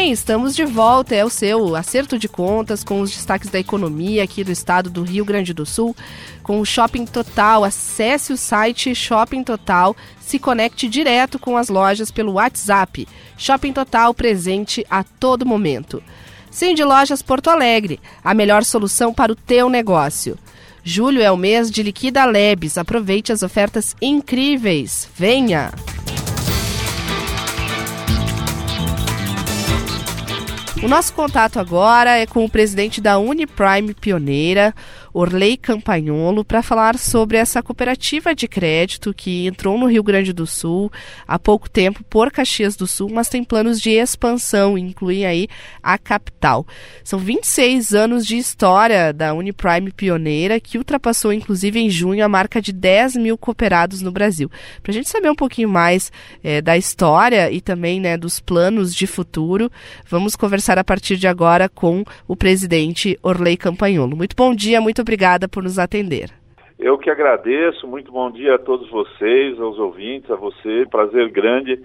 [0.00, 1.14] Bem, estamos de volta.
[1.14, 5.02] É o seu acerto de contas com os destaques da economia aqui do estado do
[5.02, 5.94] Rio Grande do Sul,
[6.42, 7.62] com o Shopping Total.
[7.64, 13.06] Acesse o site Shopping Total, se conecte direto com as lojas pelo WhatsApp.
[13.36, 16.02] Shopping Total presente a todo momento.
[16.50, 20.38] Sim de Lojas Porto Alegre, a melhor solução para o teu negócio.
[20.82, 22.78] Julho é o mês de Liquida Lebes.
[22.78, 25.06] Aproveite as ofertas incríveis.
[25.14, 25.70] Venha!
[30.82, 34.74] O nosso contato agora é com o presidente da Uniprime Pioneira,
[35.12, 40.46] Orley Campagnolo, para falar sobre essa cooperativa de crédito que entrou no Rio Grande do
[40.46, 40.90] Sul
[41.26, 45.48] há pouco tempo por Caxias do Sul, mas tem planos de expansão, incluem aí
[45.82, 46.66] a capital.
[47.02, 52.60] São 26 anos de história da Uniprime Pioneira, que ultrapassou inclusive em junho a marca
[52.60, 54.50] de 10 mil cooperados no Brasil.
[54.82, 58.94] Para a gente saber um pouquinho mais é, da história e também né, dos planos
[58.94, 59.70] de futuro,
[60.08, 64.16] vamos conversar a partir de agora com o presidente Orley Campagnolo.
[64.16, 66.30] Muito bom dia, muito muito obrigada por nos atender.
[66.78, 71.80] Eu que agradeço, muito bom dia a todos vocês, aos ouvintes, a você, prazer grande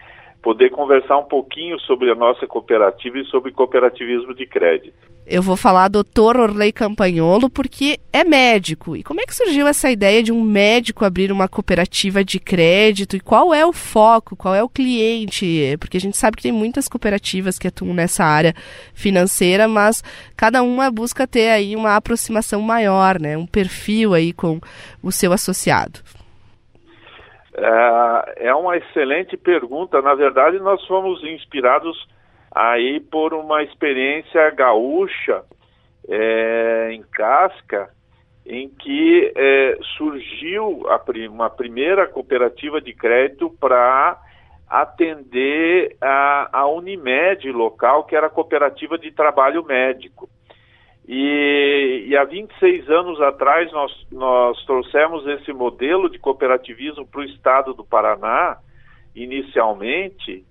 [0.45, 4.93] poder conversar um pouquinho sobre a nossa cooperativa e sobre cooperativismo de crédito.
[5.25, 8.95] Eu vou falar doutor Orley Campagnolo porque é médico.
[8.95, 13.15] E como é que surgiu essa ideia de um médico abrir uma cooperativa de crédito?
[13.15, 14.35] E qual é o foco?
[14.35, 15.75] Qual é o cliente?
[15.79, 18.53] Porque a gente sabe que tem muitas cooperativas que atuam nessa área
[18.93, 20.03] financeira, mas
[20.37, 23.35] cada uma busca ter aí uma aproximação maior, né?
[23.35, 24.61] Um perfil aí com
[25.01, 26.01] o seu associado.
[27.57, 30.01] É, é uma excelente pergunta.
[30.01, 32.07] Na verdade, nós fomos inspirados
[32.51, 35.43] aí por uma experiência gaúcha
[36.07, 37.89] é, em Casca,
[38.45, 40.85] em que é, surgiu
[41.29, 44.21] uma primeira cooperativa de crédito para
[44.67, 50.29] atender a, a Unimed local, que era a cooperativa de trabalho médico.
[51.07, 57.25] E, e há 26 anos atrás nós, nós trouxemos esse modelo de cooperativismo para o
[57.25, 58.57] estado do Paraná,
[59.15, 60.43] inicialmente,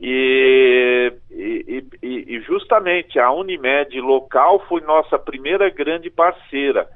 [0.00, 6.88] e, e, e, justamente a Unimed local foi nossa primeira grande parceira.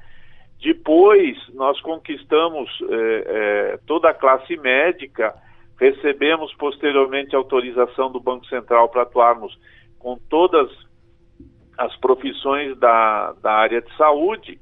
[0.63, 3.23] Depois nós conquistamos é,
[3.75, 5.35] é, toda a classe médica,
[5.77, 9.53] recebemos posteriormente autorização do Banco Central para atuarmos
[9.99, 10.71] com todas
[11.77, 14.59] as profissões da, da área de saúde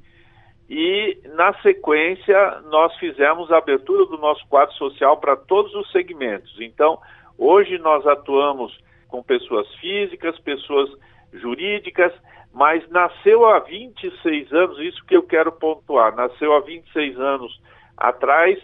[0.68, 6.56] e, na sequência, nós fizemos a abertura do nosso quadro social para todos os segmentos.
[6.60, 6.98] Então,
[7.36, 8.76] hoje nós atuamos
[9.08, 10.88] com pessoas físicas, pessoas
[11.32, 12.12] jurídicas,
[12.54, 17.60] mas nasceu há 26 anos, isso que eu quero pontuar, nasceu há 26 anos
[17.96, 18.58] atrás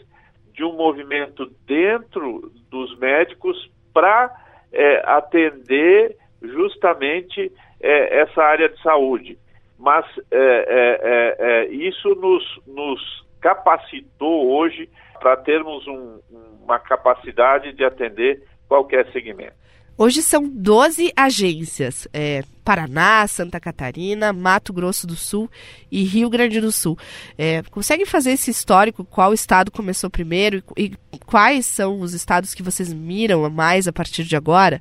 [0.53, 4.35] de um movimento dentro dos médicos para
[4.73, 9.39] é, atender justamente é, essa área de saúde.
[9.79, 14.89] Mas é, é, é, é isso nos, nos capacitou hoje
[15.21, 16.19] para termos um,
[16.63, 19.57] uma capacidade de atender qualquer segmento.
[20.01, 25.51] Hoje são 12 agências, é, Paraná, Santa Catarina, Mato Grosso do Sul
[25.91, 26.97] e Rio Grande do Sul.
[27.37, 29.05] É, consegue fazer esse histórico?
[29.05, 33.93] Qual estado começou primeiro e, e quais são os estados que vocês miram mais a
[33.93, 34.81] partir de agora?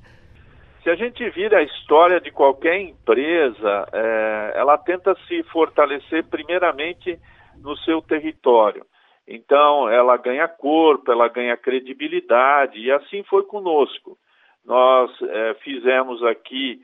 [0.87, 7.19] Se a gente vira a história de qualquer empresa, é, ela tenta se fortalecer primeiramente
[7.61, 8.85] no seu território.
[9.27, 14.17] Então, ela ganha corpo, ela ganha credibilidade, e assim foi conosco.
[14.65, 16.79] Nós é, fizemos aqui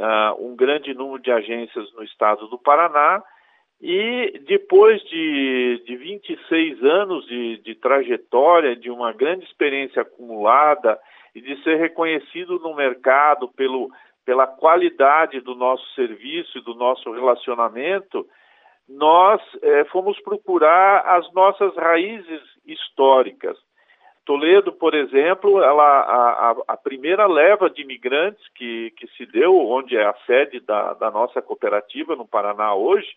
[0.00, 3.22] uh, um grande número de agências no estado do Paraná
[3.80, 10.98] e depois de, de 26 anos de, de trajetória, de uma grande experiência acumulada
[11.34, 13.90] e de ser reconhecido no mercado pelo,
[14.24, 18.26] pela qualidade do nosso serviço e do nosso relacionamento,
[18.88, 23.56] nós eh, fomos procurar as nossas raízes históricas.
[24.24, 29.96] Toledo, por exemplo, ela, a, a, primeira leva de imigrantes que, que se deu, onde
[29.96, 33.08] é a sede da, da nossa cooperativa no Paraná hoje,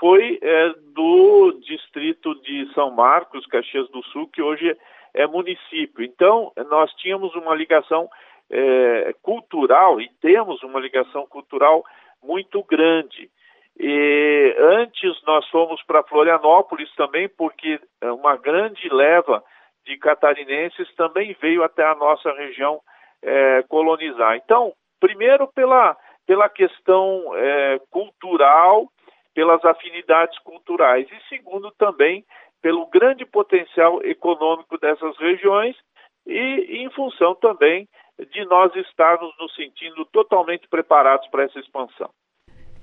[0.00, 4.76] foi é, do distrito de São Marcos, Caxias do Sul, que hoje
[5.14, 6.04] é município.
[6.04, 8.08] Então, nós tínhamos uma ligação
[8.50, 11.84] é, cultural e temos uma ligação cultural
[12.22, 13.30] muito grande.
[13.78, 19.42] E antes nós fomos para Florianópolis também, porque é uma grande leva
[19.84, 22.80] de catarinenses também veio até a nossa região
[23.22, 24.36] é, colonizar.
[24.36, 25.96] Então, primeiro pela,
[26.26, 28.88] pela questão é, cultural,
[29.34, 32.24] pelas afinidades culturais, e segundo também
[32.62, 35.76] pelo grande potencial econômico dessas regiões
[36.26, 37.88] e em função também
[38.30, 42.08] de nós estarmos nos sentindo totalmente preparados para essa expansão.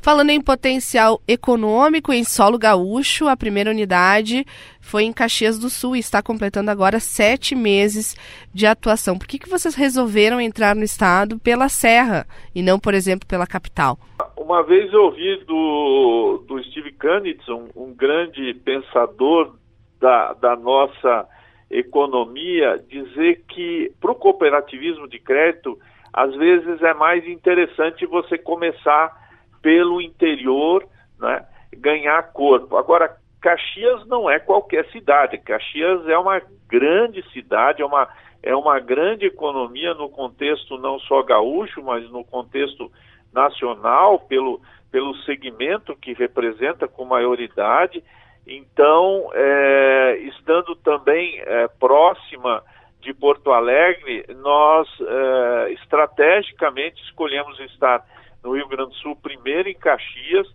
[0.02, 4.46] Falando em potencial econômico em solo gaúcho, a primeira unidade
[4.80, 8.16] foi em Caxias do Sul e está completando agora sete meses
[8.54, 9.20] de atuação.
[9.20, 13.46] Por que, que vocês resolveram entrar no estado pela Serra e não, por exemplo, pela
[13.46, 14.00] capital?
[14.38, 19.59] Uma vez eu ouvi do, do Steve Canitz, um, um grande pensador
[20.00, 21.28] da, da nossa
[21.70, 25.78] economia, dizer que para o cooperativismo de crédito,
[26.12, 29.16] às vezes é mais interessante você começar
[29.62, 30.86] pelo interior,
[31.20, 32.76] né, ganhar corpo.
[32.78, 35.38] Agora, Caxias não é qualquer cidade.
[35.38, 38.08] Caxias é uma grande cidade, é uma,
[38.42, 42.92] é uma grande economia no contexto não só gaúcho, mas no contexto
[43.32, 44.60] nacional, pelo,
[44.92, 48.04] pelo segmento que representa com maioridade.
[48.52, 52.64] Então, é, estando também é, próxima
[53.00, 58.04] de Porto Alegre, nós é, estrategicamente escolhemos estar
[58.44, 60.48] no Rio Grande do Sul, primeiro em Caxias,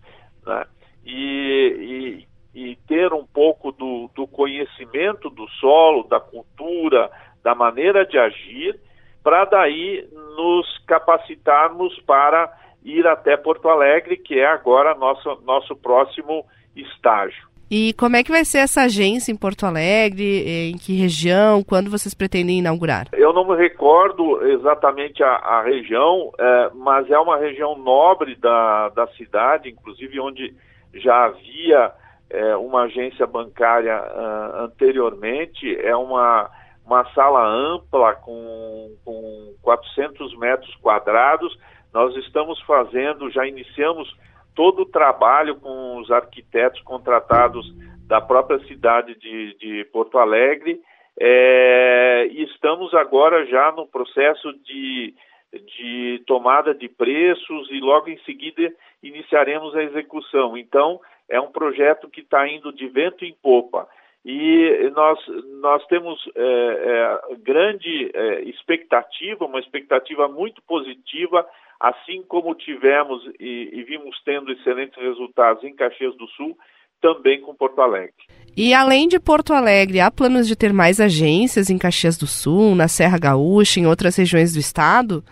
[0.44, 0.66] né?
[1.06, 7.08] e, e, e, ter um pouco do, do conhecimento do solo, da cultura,
[7.44, 8.76] da maneira de agir,
[9.22, 10.04] para daí
[10.36, 12.52] nos capacitarmos para
[12.82, 17.53] ir até Porto Alegre, que é agora nosso, nosso próximo estágio.
[17.70, 20.70] E como é que vai ser essa agência em Porto Alegre?
[20.70, 21.62] Em que região?
[21.62, 23.08] Quando vocês pretendem inaugurar?
[23.12, 28.90] Eu não me recordo exatamente a, a região, é, mas é uma região nobre da,
[28.90, 30.54] da cidade, inclusive onde
[30.94, 31.92] já havia
[32.30, 35.76] é, uma agência bancária uh, anteriormente.
[35.80, 36.50] É uma,
[36.84, 41.56] uma sala ampla com, com 400 metros quadrados.
[41.92, 44.14] Nós estamos fazendo, já iniciamos
[44.54, 47.66] todo o trabalho com os arquitetos contratados
[48.06, 50.80] da própria cidade de, de Porto Alegre
[51.18, 55.14] é, e estamos agora já no processo de,
[55.52, 60.56] de tomada de preços e logo em seguida iniciaremos a execução.
[60.56, 63.88] Então, é um projeto que está indo de vento em popa.
[64.24, 65.18] E nós,
[65.60, 71.46] nós temos é, é, grande é, expectativa, uma expectativa muito positiva
[71.78, 76.56] assim como tivemos e, e, vimos tendo excelentes resultados em Caxias do Sul,
[77.00, 78.14] também com Porto Alegre.
[78.56, 82.74] E além de Porto Alegre, há planos de ter mais agências em Caxias do Sul,
[82.74, 85.22] na Serra Gaúcha, em outras regiões do estado?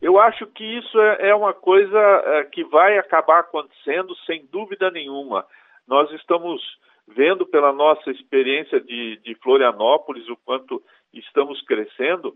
[0.00, 4.90] Eu acho que isso é, é uma coisa é, que vai acabar acontecendo sem dúvida
[4.92, 5.44] nenhuma.
[5.88, 6.62] Nós estamos
[7.14, 12.34] vendo pela nossa experiência de, de Florianópolis o quanto estamos crescendo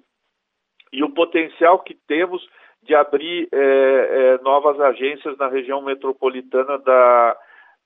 [0.93, 2.47] e o potencial que temos
[2.83, 7.37] de abrir é, é, novas agências na região metropolitana da,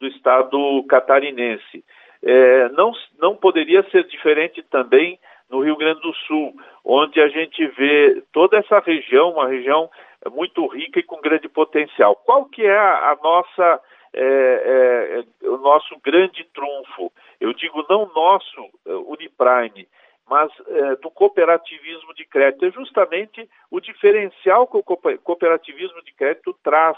[0.01, 1.85] do estado catarinense.
[2.23, 5.19] É, não, não poderia ser diferente também
[5.51, 6.55] no Rio Grande do Sul,
[6.85, 9.89] onde a gente vê toda essa região, uma região
[10.33, 12.17] muito rica e com grande potencial.
[12.17, 13.81] Qual que é a, a nossa
[14.23, 17.12] é, é, o nosso grande trunfo?
[17.41, 18.71] Eu digo não nosso
[19.09, 19.87] Uniprime,
[20.29, 22.64] mas é, do cooperativismo de crédito.
[22.64, 26.97] É justamente o diferencial que o cooperativismo de crédito traz.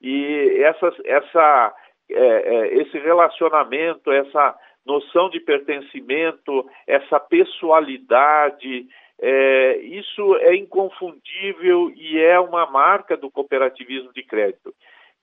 [0.00, 1.74] E essa,
[2.10, 4.54] é, é, esse relacionamento, essa
[4.84, 8.86] noção de pertencimento, essa pessoalidade,
[9.18, 14.74] é, isso é inconfundível e é uma marca do cooperativismo de crédito.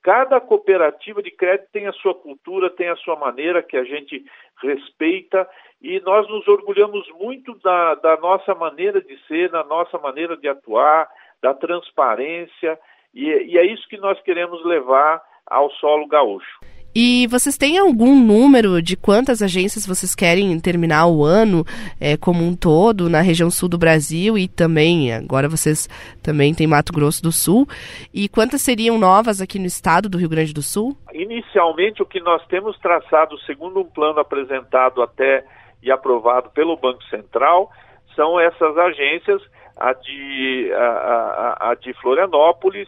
[0.03, 4.23] Cada cooperativa de crédito tem a sua cultura, tem a sua maneira que a gente
[4.61, 5.47] respeita
[5.81, 10.49] e nós nos orgulhamos muito da, da nossa maneira de ser, da nossa maneira de
[10.49, 11.09] atuar,
[11.41, 12.77] da transparência
[13.13, 16.72] e, e é isso que nós queremos levar ao solo gaúcho.
[16.95, 21.65] E vocês têm algum número de quantas agências vocês querem terminar o ano
[21.99, 25.89] é, como um todo na região sul do Brasil e também, agora vocês
[26.21, 27.67] também têm Mato Grosso do Sul.
[28.13, 30.95] E quantas seriam novas aqui no estado do Rio Grande do Sul?
[31.11, 35.43] Inicialmente, o que nós temos traçado, segundo um plano apresentado até
[35.81, 37.71] e aprovado pelo Banco Central,
[38.15, 39.41] são essas agências,
[39.75, 42.87] a de, a, a, a de Florianópolis,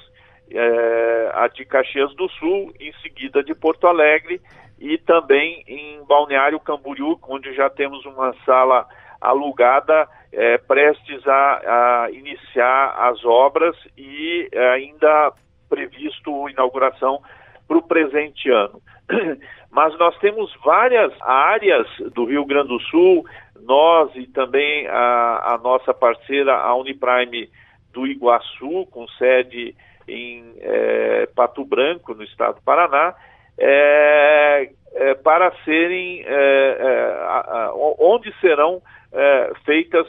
[0.52, 4.41] é, a de Caxias do Sul, em seguida de Porto Alegre
[4.80, 8.86] e também em Balneário Camboriú, onde já temos uma sala
[9.22, 15.32] alugada é, prestes a, a, iniciar as obras e ainda
[15.70, 17.22] previsto inauguração
[17.68, 18.82] para o presente ano.
[19.72, 23.26] Mas nós temos várias áreas do Rio Grande do Sul,
[23.62, 27.50] nós e também a, a nossa parceira, a Uniprime
[27.91, 29.76] do Iguaçu, com sede
[30.08, 33.16] em é, Pato Branco, no estado do Paraná,
[33.58, 38.82] é, é, para serem a, a, onde serão
[39.66, 40.08] feitas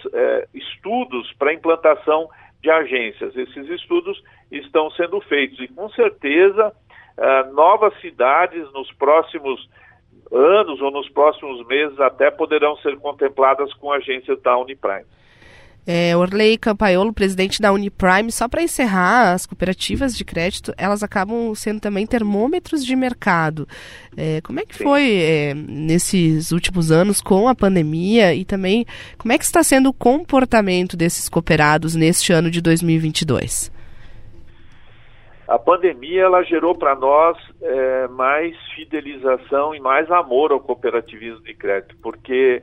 [0.52, 2.28] estudos para implantação
[2.60, 3.36] de agências.
[3.36, 4.20] Esses estudos
[4.50, 6.72] estão sendo feitos e com certeza
[7.52, 9.68] novas cidades nos próximos
[10.32, 15.06] anos ou nos próximos meses até poderão ser contempladas com agências da Uniprime.
[15.86, 21.54] É, Orley Campaiolo, presidente da Uniprime, só para encerrar, as cooperativas de crédito, elas acabam
[21.54, 23.68] sendo também termômetros de mercado.
[24.16, 28.84] É, como é que foi é, nesses últimos anos com a pandemia e também
[29.16, 33.70] como é que está sendo o comportamento desses cooperados neste ano de 2022?
[35.46, 41.54] A pandemia ela gerou para nós é, mais fidelização e mais amor ao cooperativismo de
[41.54, 42.62] crédito, porque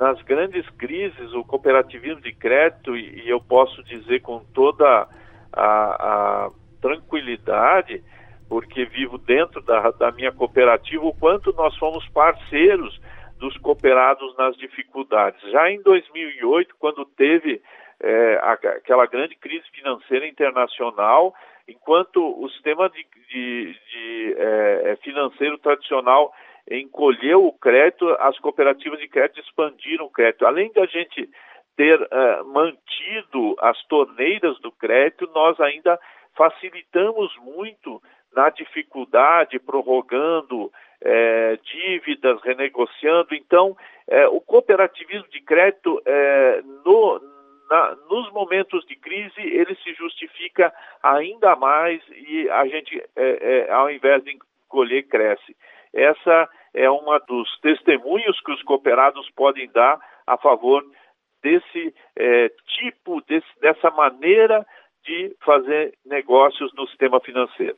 [0.00, 5.06] nas grandes crises, o cooperativismo de crédito, e, e eu posso dizer com toda
[5.52, 8.02] a, a, tranquilidade,
[8.48, 12.98] porque vivo dentro da, da minha cooperativa, o quanto nós fomos parceiros
[13.38, 15.38] dos cooperados nas dificuldades.
[15.50, 17.60] Já em 2008, quando teve
[18.02, 21.34] é, aquela grande crise financeira internacional,
[21.68, 26.32] enquanto o sistema de, de, de é, financeiro tradicional
[26.68, 30.46] encolheu o crédito, as cooperativas de crédito expandiram o crédito.
[30.46, 31.28] Além de a gente
[31.76, 35.98] ter uh, mantido as torneiras do crédito, nós ainda
[36.36, 38.02] facilitamos muito
[38.34, 40.70] na dificuldade, prorrogando
[41.02, 43.34] é, dívidas, renegociando.
[43.34, 46.00] Então, é, o cooperativismo de crédito,
[46.84, 47.20] no,
[47.68, 53.02] na, nos momentos de crise, ele se justifica ainda mais e a gente,
[53.70, 55.56] ao invés de encolher, cresce.
[55.92, 60.84] Essa é uma dos testemunhos que os cooperados podem dar a favor
[61.42, 64.64] desse é, tipo, desse, dessa maneira
[65.04, 67.76] de fazer negócios no sistema financeiro.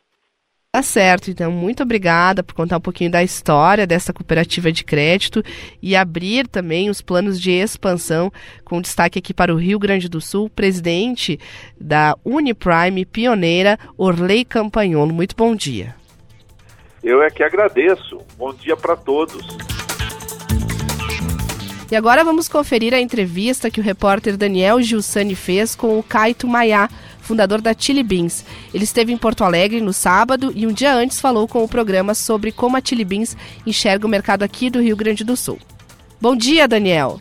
[0.74, 5.42] Tá certo, então muito obrigada por contar um pouquinho da história dessa cooperativa de crédito
[5.82, 8.32] e abrir também os planos de expansão,
[8.64, 11.38] com destaque aqui para o Rio Grande do Sul, presidente
[11.78, 15.12] da Uniprime, pioneira Orley Campanholo.
[15.12, 15.94] Muito bom dia.
[17.03, 18.18] Eu é que agradeço.
[18.38, 19.44] Bom dia para todos.
[21.90, 26.46] E agora vamos conferir a entrevista que o repórter Daniel Gilsani fez com o Caito
[26.46, 26.88] Maiá,
[27.20, 28.44] fundador da Chili Beans.
[28.72, 32.14] Ele esteve em Porto Alegre no sábado e um dia antes falou com o programa
[32.14, 33.36] sobre como a Chili Beans
[33.66, 35.59] enxerga o mercado aqui do Rio Grande do Sul.
[36.20, 37.20] Bom dia, Daniel.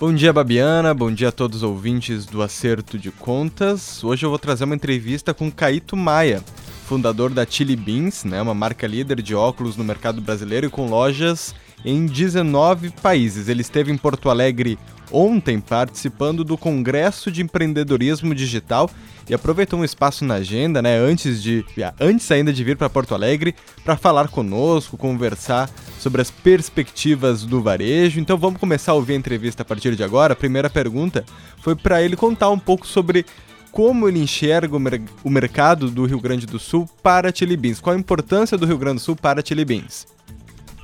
[0.00, 0.94] Bom dia, Babiana.
[0.94, 4.02] Bom dia a todos os ouvintes do Acerto de Contas.
[4.02, 6.42] Hoje eu vou trazer uma entrevista com Caíto Maia,
[6.90, 10.88] fundador da Chili Beans, né, uma marca líder de óculos no mercado brasileiro e com
[10.88, 13.48] lojas em 19 países.
[13.48, 14.76] Ele esteve em Porto Alegre
[15.12, 18.90] ontem participando do Congresso de Empreendedorismo Digital
[19.28, 21.64] e aproveitou um espaço na agenda, né, antes de
[22.00, 25.70] antes ainda de vir para Porto Alegre, para falar conosco, conversar
[26.00, 28.18] sobre as perspectivas do varejo.
[28.18, 30.32] Então vamos começar a ouvir a entrevista a partir de agora.
[30.32, 31.24] A primeira pergunta
[31.58, 33.24] foi para ele contar um pouco sobre
[33.72, 37.80] como ele enxerga o, mer o, mercado do Rio Grande do Sul para Chili Beans?
[37.80, 40.06] Qual a importância do Rio Grande do Sul para Chili Beans?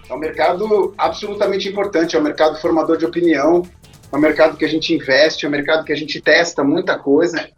[0.09, 3.63] É um mercado absolutamente importante, é um mercado formador de opinião,
[4.13, 6.99] é um mercado que a gente investe, é um mercado que a gente testa muita
[6.99, 7.49] coisa.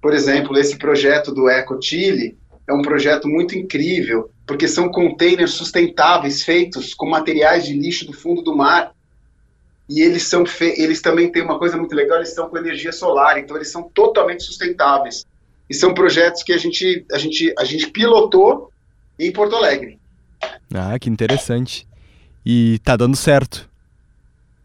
[0.00, 5.52] Por exemplo, esse projeto do Eco Chile é um projeto muito incrível, porque são containers
[5.52, 8.92] sustentáveis feitos com materiais de lixo do fundo do mar.
[9.90, 13.38] E eles são eles também têm uma coisa muito legal, eles são com energia solar,
[13.38, 15.26] então eles são totalmente sustentáveis.
[15.68, 18.70] E são projetos que a gente a gente a gente pilotou
[19.18, 19.98] em Porto Alegre.
[20.72, 21.88] Ah, que interessante.
[22.46, 23.68] E tá dando certo.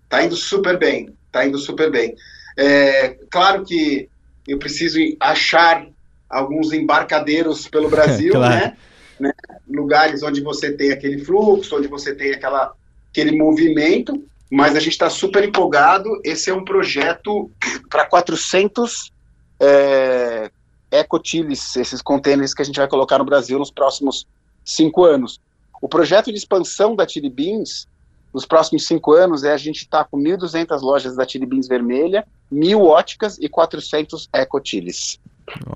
[0.08, 2.16] Tá indo super bem, tá indo super bem.
[2.56, 4.08] É, claro que
[4.48, 5.88] eu preciso achar
[6.30, 8.54] alguns embarcadeiros pelo Brasil, claro.
[8.54, 8.78] né?
[9.20, 9.32] né?
[9.68, 12.74] Lugares onde você tem aquele fluxo, onde você tem aquela,
[13.10, 14.24] aquele movimento,
[14.56, 16.10] mas a gente está super empolgado.
[16.24, 17.52] Esse é um projeto
[17.90, 19.12] para 400
[19.60, 20.50] é,
[20.90, 24.26] ecotiles, esses contêineres que a gente vai colocar no Brasil nos próximos
[24.64, 25.42] cinco anos.
[25.82, 27.86] O projeto de expansão da Chili Beans
[28.34, 31.68] nos próximos cinco anos é a gente estar tá com 1.200 lojas da Chili Beans
[31.68, 35.20] vermelha, mil óticas e 400 ecotiles.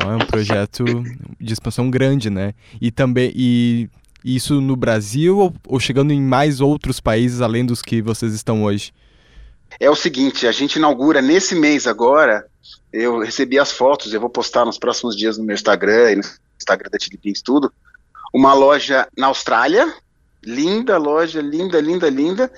[0.01, 0.85] É um projeto
[1.37, 2.53] de expansão grande, né?
[2.79, 3.89] E também e
[4.23, 8.63] isso no Brasil ou, ou chegando em mais outros países além dos que vocês estão
[8.63, 8.93] hoje?
[9.79, 12.45] É o seguinte, a gente inaugura nesse mês agora.
[12.91, 16.23] Eu recebi as fotos, eu vou postar nos próximos dias no meu Instagram e no
[16.57, 17.71] Instagram da Tilipins tudo.
[18.33, 19.93] Uma loja na Austrália,
[20.43, 22.51] linda loja, linda, linda, linda,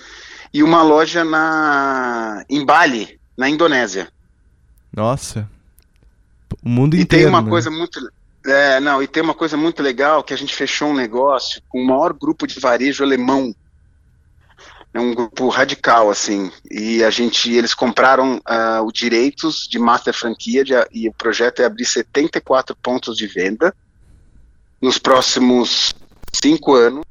[0.53, 4.09] e uma loja na em Bali, na Indonésia.
[4.93, 5.49] Nossa,
[6.63, 7.23] o mundo e inteiro.
[7.23, 7.49] E tem uma né?
[7.49, 7.99] coisa muito.
[8.45, 11.79] É, não, e tem uma coisa muito legal que a gente fechou um negócio com
[11.79, 13.53] o maior grupo de varejo alemão.
[14.93, 16.51] É um grupo radical, assim.
[16.69, 21.61] E a gente, eles compraram uh, os direitos de master franquia de, e o projeto
[21.61, 23.73] é abrir 74 pontos de venda
[24.81, 25.93] nos próximos
[26.33, 27.05] cinco anos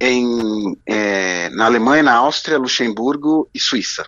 [0.00, 4.06] em, é, na Alemanha, na Áustria, Luxemburgo e Suíça.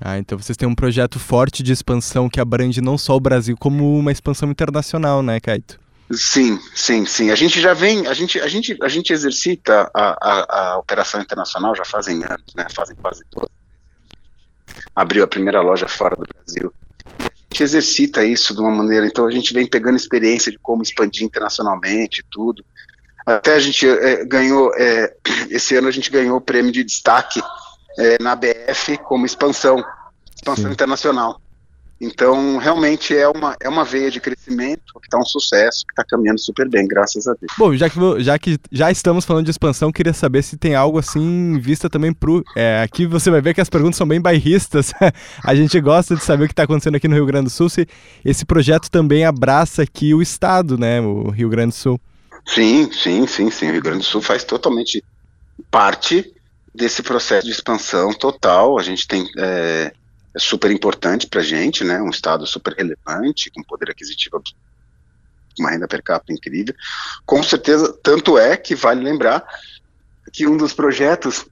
[0.00, 3.56] Ah, então vocês têm um projeto forte de expansão que abrange não só o Brasil,
[3.58, 5.78] como uma expansão internacional, né, Caito?
[6.10, 7.30] Sim, sim, sim.
[7.30, 11.20] A gente já vem, a gente, a gente, a gente exercita a, a, a operação
[11.20, 12.66] internacional já fazem anos, né?
[12.74, 13.50] Fazem quase todos.
[14.94, 16.72] Abriu a primeira loja fora do Brasil.
[17.18, 20.82] A gente exercita isso de uma maneira, então a gente vem pegando experiência de como
[20.82, 22.64] expandir internacionalmente, tudo.
[23.26, 25.14] Até a gente é, ganhou, é,
[25.50, 27.42] esse ano a gente ganhou o prêmio de destaque
[27.96, 29.82] é, na BF como expansão,
[30.34, 30.72] expansão Sim.
[30.72, 31.40] internacional.
[32.00, 36.04] Então, realmente é uma, é uma veia de crescimento que está um sucesso, que está
[36.04, 37.52] caminhando super bem, graças a Deus.
[37.58, 40.98] Bom, já que, já que já estamos falando de expansão, queria saber se tem algo
[40.98, 41.20] assim
[41.54, 42.44] em vista também pro.
[42.56, 44.92] É, aqui você vai ver que as perguntas são bem bairristas.
[45.42, 47.68] a gente gosta de saber o que está acontecendo aqui no Rio Grande do Sul,
[47.68, 47.84] se
[48.24, 51.00] esse projeto também abraça aqui o estado, né?
[51.00, 52.00] O Rio Grande do Sul.
[52.46, 53.70] Sim, sim, sim, sim.
[53.70, 55.02] O Rio Grande do Sul faz totalmente
[55.68, 56.32] parte
[56.78, 58.78] desse processo de expansão total.
[58.78, 59.92] A gente tem é,
[60.34, 62.00] é super importante para a gente, né?
[62.00, 64.40] Um estado super relevante, com poder aquisitivo,
[65.58, 66.74] uma renda per capita incrível.
[67.26, 69.44] Com certeza, tanto é que vale lembrar
[70.32, 71.44] que um dos projetos,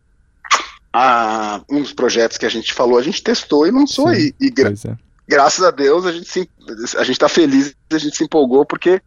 [0.93, 4.47] a, um dos projetos que a gente falou, a gente testou e lançou Sim, e,
[4.47, 4.97] e gra é.
[5.27, 6.49] graças a Deus a gente se,
[6.97, 9.03] a gente está feliz, a gente se empolgou porque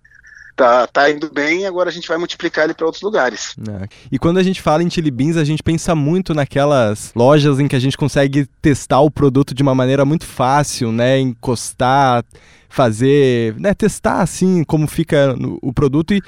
[0.60, 3.55] tá, tá indo bem agora a gente vai multiplicar ele para outros lugares.
[3.82, 3.88] É.
[4.12, 7.68] E quando a gente fala em chili beans, a gente pensa muito naquelas lojas em
[7.68, 11.18] que a gente consegue testar o produto de uma maneira muito fácil, né?
[11.18, 12.26] Encostar,
[12.68, 13.74] fazer, né?
[13.74, 16.22] Testar assim como fica no, o produto e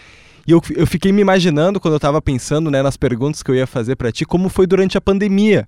[0.48, 3.56] e eu, eu fiquei me imaginando quando eu estava pensando né, nas perguntas que eu
[3.56, 5.68] ia fazer para ti, como foi durante a pandemia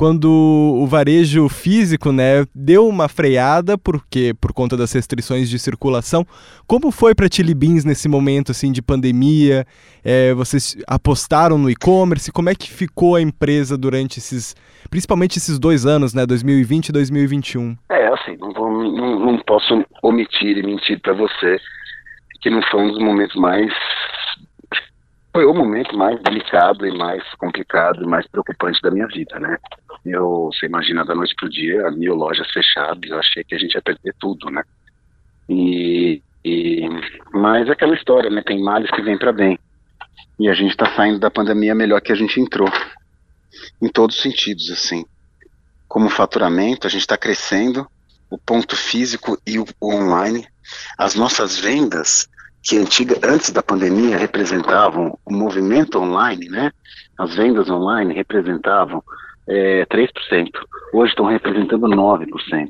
[0.00, 6.24] quando o varejo físico né, deu uma freada porque por conta das restrições de circulação.
[6.66, 9.66] Como foi para Chili Beans nesse momento assim de pandemia?
[10.02, 12.32] É, vocês apostaram no e-commerce?
[12.32, 14.56] Como é que ficou a empresa durante esses,
[14.88, 17.76] principalmente esses dois anos, né, 2020 e 2021?
[17.90, 21.58] É assim, não, vou, não, não posso omitir e mentir para você
[22.40, 23.70] que não foi um dos momentos mais
[25.32, 29.56] foi o momento mais delicado e mais complicado e mais preocupante da minha vida, né?
[30.04, 33.74] Eu, você imagina, da noite pro dia, mil lojas fechadas, eu achei que a gente
[33.74, 34.62] ia perder tudo, né?
[35.48, 36.88] E, e
[37.32, 38.42] mas é aquela história, né?
[38.44, 39.58] Tem males que vêm para bem.
[40.38, 42.68] E a gente está saindo da pandemia melhor que a gente entrou,
[43.80, 45.04] em todos os sentidos, assim.
[45.86, 47.86] Como faturamento, a gente está crescendo,
[48.30, 50.46] o ponto físico e o, o online,
[50.98, 52.28] as nossas vendas
[52.62, 56.70] que antiga, antes da pandemia representavam o movimento online, né?
[57.18, 59.02] As vendas online representavam
[59.48, 60.08] é, 3%.
[60.92, 62.68] Hoje estão representando 9%.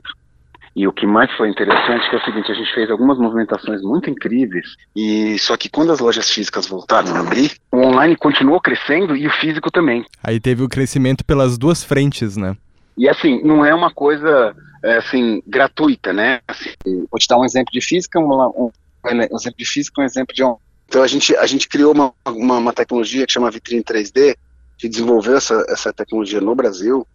[0.74, 3.82] E o que mais foi interessante é, é o seguinte, a gente fez algumas movimentações
[3.82, 8.60] muito incríveis, e só que quando as lojas físicas voltaram a abrir, o online continuou
[8.60, 10.04] crescendo e o físico também.
[10.22, 12.56] Aí teve o crescimento pelas duas frentes, né?
[12.96, 16.40] E assim, não é uma coisa é, assim gratuita, né?
[16.46, 16.70] Assim,
[17.10, 18.70] vou te dar um exemplo de física, um, um,
[19.04, 20.42] um exemplo de física, um exemplo de
[20.90, 24.36] então a gente a gente criou uma, uma, uma tecnologia que chama Vitrine 3D,
[24.76, 27.06] que desenvolveu essa, essa tecnologia no Brasil,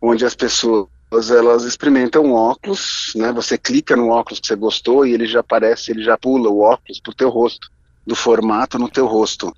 [0.00, 0.88] onde as pessoas
[1.30, 3.30] elas experimentam óculos, né?
[3.32, 6.60] Você clica no óculos que você gostou e ele já aparece, ele já pula o
[6.60, 7.70] óculos pro teu rosto,
[8.06, 9.54] do formato no teu rosto.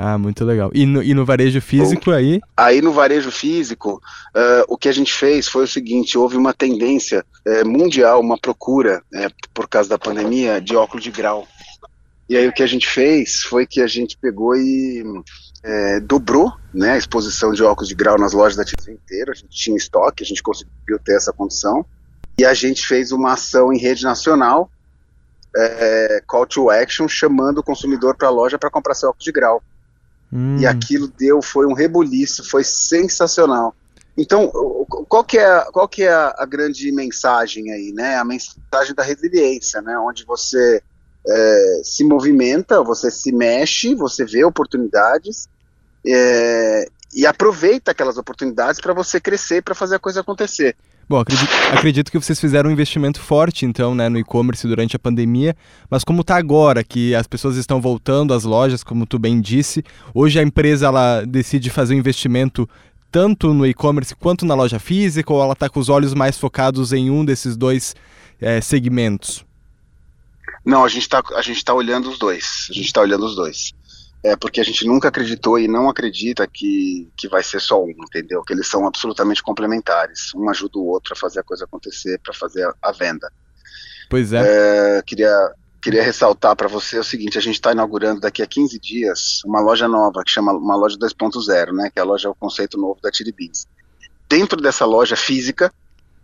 [0.00, 0.70] Ah, muito legal.
[0.72, 2.40] E no, e no varejo físico aí?
[2.56, 6.54] Aí no varejo físico, uh, o que a gente fez foi o seguinte: houve uma
[6.54, 11.48] tendência uh, mundial, uma procura, uh, por causa da pandemia, de óculos de grau.
[12.28, 15.02] E aí o que a gente fez foi que a gente pegou e
[16.04, 19.32] dobrou né, a exposição de óculos de grau nas lojas da TIM inteira.
[19.32, 21.84] A gente tinha estoque, a gente conseguiu ter essa condição.
[22.38, 24.70] E a gente fez uma ação em rede nacional,
[26.26, 29.62] call to action, chamando o consumidor para a loja para comprar seu óculos de grau.
[30.32, 30.58] Hum.
[30.58, 33.74] E aquilo deu, foi um rebuliço, foi sensacional.
[34.16, 34.50] Então,
[35.08, 38.16] qual que é, qual que é a, grande mensagem aí, né?
[38.16, 39.96] A mensagem da resiliência, né?
[39.98, 40.82] Onde você
[41.26, 45.48] é, se movimenta, você se mexe, você vê oportunidades
[46.04, 50.76] é, e aproveita aquelas oportunidades para você crescer, para fazer a coisa acontecer.
[51.08, 54.98] Bom, acredito, acredito, que vocês fizeram um investimento forte, então, né, no e-commerce durante a
[54.98, 55.56] pandemia,
[55.90, 59.82] mas como está agora, que as pessoas estão voltando às lojas, como tu bem disse,
[60.12, 62.68] hoje a empresa ela decide fazer um investimento
[63.10, 66.92] tanto no e-commerce quanto na loja física, ou ela está com os olhos mais focados
[66.92, 67.96] em um desses dois
[68.38, 69.46] é, segmentos?
[70.64, 72.66] Não, a gente está tá olhando os dois.
[72.68, 73.72] A gente está olhando os dois.
[74.22, 77.90] É porque a gente nunca acreditou e não acredita que, que vai ser só um,
[77.90, 78.42] entendeu?
[78.42, 80.34] Que eles são absolutamente complementares.
[80.34, 83.30] Um ajuda o outro a fazer a coisa acontecer, para fazer a, a, venda.
[84.10, 84.98] Pois é.
[84.98, 88.78] é queria, queria ressaltar para você o seguinte: a gente está inaugurando daqui a 15
[88.80, 91.88] dias uma loja nova, que chama uma loja 2.0, né?
[91.88, 93.66] Que é a loja, é o conceito novo da Tiribins.
[94.28, 95.72] Dentro dessa loja física,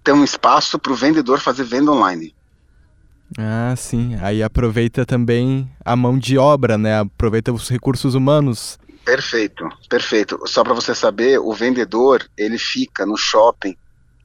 [0.02, 2.34] tem um espaço para o vendedor fazer venda online.
[3.36, 4.16] Ah, sim.
[4.20, 7.00] Aí aproveita também a mão de obra, né?
[7.00, 8.78] Aproveita os recursos humanos.
[9.04, 10.40] Perfeito, perfeito.
[10.46, 13.76] Só para você saber, o vendedor ele fica no shopping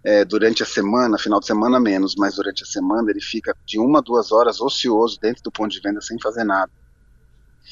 [0.04, 3.78] é, durante a semana, final de semana menos, mas durante a semana ele fica de
[3.78, 6.72] uma a duas horas ocioso dentro do ponto de venda sem fazer nada.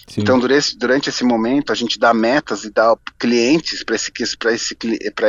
[0.07, 0.21] Sim.
[0.21, 4.78] Então, durante, durante esse momento, a gente dá metas e dá clientes para esse, esse,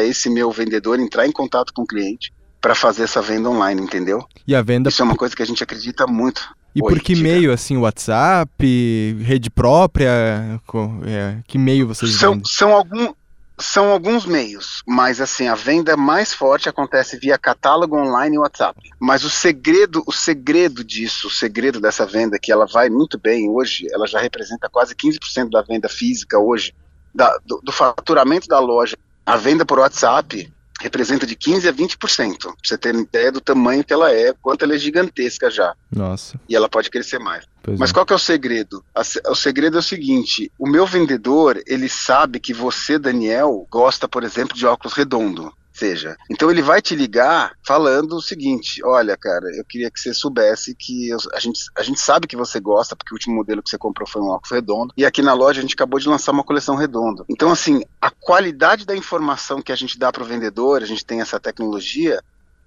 [0.03, 4.25] esse meu vendedor entrar em contato com o cliente para fazer essa venda online, entendeu?
[4.47, 4.89] E a venda.
[4.89, 6.49] Isso é uma coisa que a gente acredita muito.
[6.75, 7.29] E Oi, por que diga.
[7.29, 10.61] meio, assim, WhatsApp, rede própria?
[11.07, 12.47] É, que meio vocês são, vendem?
[12.47, 13.13] São, algum,
[13.59, 18.79] são alguns meios, mas assim, a venda mais forte acontece via catálogo online e WhatsApp.
[19.01, 23.49] Mas o segredo, o segredo disso, o segredo dessa venda, que ela vai muito bem
[23.49, 26.75] hoje, ela já representa quase 15% da venda física hoje,
[27.15, 28.97] da, do, do faturamento da loja.
[29.25, 30.51] A venda por WhatsApp
[30.81, 34.65] representa de 15 a 20%, pra você ter ideia do tamanho que ela é, quanto
[34.65, 35.75] ela é gigantesca já.
[35.91, 36.39] Nossa.
[36.49, 37.45] E ela pode crescer mais.
[37.63, 37.93] Pois Mas é.
[37.93, 38.85] qual que é o segredo?
[39.27, 44.25] O segredo é o seguinte, o meu vendedor, ele sabe que você, Daniel, gosta, por
[44.25, 46.17] exemplo, de óculos redondo seja.
[46.31, 50.75] Então ele vai te ligar falando o seguinte: olha, cara, eu queria que você soubesse
[50.75, 53.71] que eu, a, gente, a gente sabe que você gosta, porque o último modelo que
[53.71, 56.33] você comprou foi um óculos redondo, e aqui na loja a gente acabou de lançar
[56.33, 57.25] uma coleção redonda.
[57.29, 61.05] Então, assim, a qualidade da informação que a gente dá para o vendedor, a gente
[61.05, 62.23] tem essa tecnologia,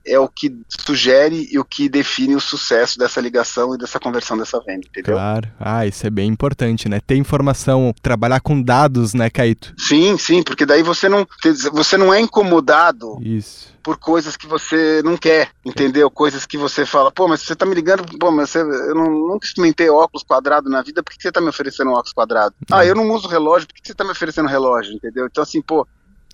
[0.05, 4.37] é o que sugere e o que define o sucesso dessa ligação e dessa conversão
[4.37, 5.15] dessa venda, entendeu?
[5.15, 5.49] Claro.
[5.59, 6.99] Ah, isso é bem importante, né?
[7.05, 9.73] Ter informação, trabalhar com dados, né, Caíto?
[9.77, 11.27] Sim, sim, porque daí você não,
[11.71, 13.73] você não é incomodado isso.
[13.83, 16.09] por coisas que você não quer, entendeu?
[16.09, 19.09] Coisas que você fala, pô, mas você tá me ligando, pô, mas você, eu não,
[19.09, 22.55] nunca experimentei óculos quadrado na vida, por que você tá me oferecendo um óculos quadrado?
[22.71, 25.27] Ah, eu não uso relógio, por que você tá me oferecendo relógio, entendeu?
[25.27, 25.87] Então, assim, pô,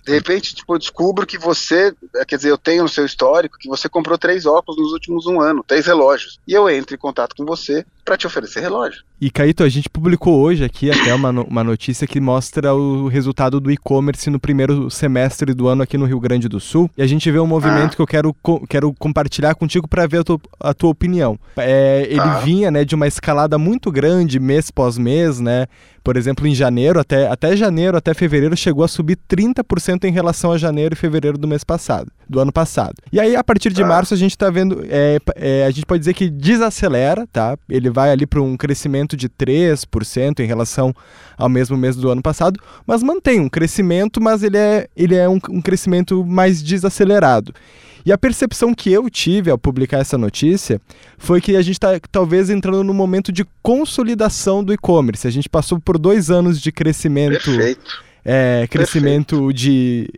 [0.04, 1.94] de repente, tipo, eu descubro que você,
[2.26, 5.40] quer dizer, eu tenho no seu histórico que você comprou três óculos nos últimos um
[5.40, 6.38] ano, três relógios.
[6.46, 9.02] E eu entro em contato com você para te oferecer relógio.
[9.20, 13.60] E Caíto, a gente publicou hoje aqui até uma, uma notícia que mostra o resultado
[13.60, 16.90] do e-commerce no primeiro semestre do ano aqui no Rio Grande do Sul.
[16.96, 17.96] E a gente vê um movimento ah.
[17.96, 18.34] que eu quero,
[18.66, 21.38] quero compartilhar contigo para ver a tua, a tua opinião.
[21.58, 22.38] É, ele ah.
[22.38, 25.66] vinha né, de uma escalada muito grande mês pós mês, né?
[26.02, 30.50] Por exemplo, em janeiro, até, até janeiro, até fevereiro, chegou a subir 30% em relação
[30.52, 32.94] a janeiro e fevereiro do mês passado, do ano passado.
[33.12, 33.86] E aí, a partir de ah.
[33.86, 37.56] março, a gente está vendo, é, é, a gente pode dizer que desacelera, tá?
[37.68, 40.94] Ele vai ali para um crescimento de 3% em relação
[41.36, 45.28] ao mesmo mês do ano passado, mas mantém um crescimento, mas ele é, ele é
[45.28, 47.54] um, um crescimento mais desacelerado.
[48.04, 50.80] E a percepção que eu tive ao publicar essa notícia
[51.18, 55.26] foi que a gente está talvez entrando num momento de consolidação do e-commerce.
[55.26, 57.50] A gente passou por dois anos de crescimento,
[58.24, 59.52] é, crescimento Perfeito.
[59.52, 60.10] de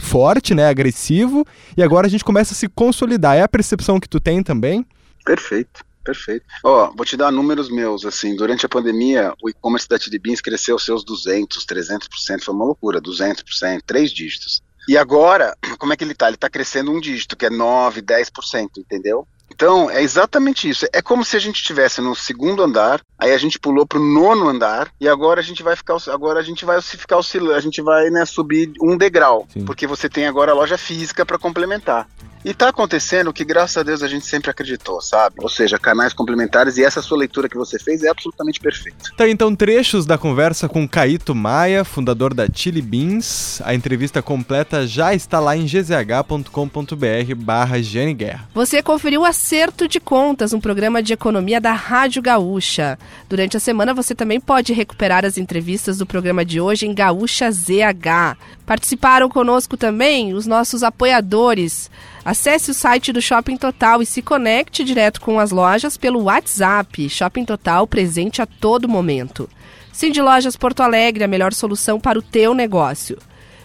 [0.00, 1.44] forte, né, agressivo,
[1.76, 3.36] e agora a gente começa a se consolidar.
[3.36, 4.86] É a percepção que tu tem também?
[5.24, 5.86] Perfeito.
[6.04, 6.46] Perfeito.
[6.64, 10.40] Ó, vou te dar números meus, assim, durante a pandemia, o e-commerce da Chili Beans
[10.40, 14.62] cresceu seus 200, 300%, foi uma loucura, 200%, três dígitos.
[14.88, 16.28] E agora, como é que ele tá?
[16.28, 19.28] Ele tá crescendo um dígito, que é 9, 10%, entendeu?
[19.58, 20.86] Então, é exatamente isso.
[20.92, 24.48] É como se a gente estivesse no segundo andar, aí a gente pulou pro nono
[24.48, 27.82] andar e agora a gente vai ficar agora a gente vai ficar oscilando, a gente
[27.82, 29.64] vai, né, subir um degrau, Sim.
[29.64, 32.08] porque você tem agora a loja física para complementar.
[32.44, 35.36] E tá acontecendo o que, graças a Deus, a gente sempre acreditou, sabe?
[35.38, 39.10] Ou seja, canais complementares, e essa sua leitura que você fez é absolutamente perfeita.
[39.16, 43.60] Tá, então, trechos da conversa com Caíto Maia, fundador da Chili Beans.
[43.64, 47.78] A entrevista completa já está lá em gzh.com.br barra
[48.16, 48.48] Guerra.
[48.54, 52.98] Você conferiu Acerto de Contas, um programa de economia da Rádio Gaúcha.
[53.28, 57.50] Durante a semana, você também pode recuperar as entrevistas do programa de hoje em Gaúcha
[57.50, 58.36] ZH.
[58.66, 61.90] Participaram conosco também os nossos apoiadores.
[62.28, 67.08] Acesse o site do Shopping Total e se conecte direto com as lojas pelo WhatsApp.
[67.08, 69.48] Shopping Total presente a todo momento.
[69.90, 73.16] Cindy Lojas Porto Alegre, a melhor solução para o teu negócio.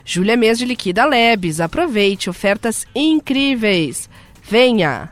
[0.05, 1.59] Júlia Mês de Liquida Lebes.
[1.59, 4.09] Aproveite ofertas incríveis.
[4.41, 5.11] Venha!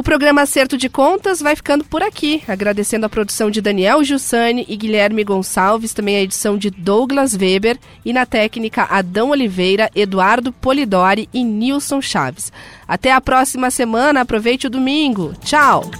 [0.00, 4.64] O programa Acerto de Contas vai ficando por aqui, agradecendo a produção de Daniel Jussani
[4.66, 10.54] e Guilherme Gonçalves, também a edição de Douglas Weber e na técnica Adão Oliveira, Eduardo
[10.54, 12.50] Polidori e Nilson Chaves.
[12.88, 15.34] Até a próxima semana, aproveite o domingo.
[15.44, 15.90] Tchau!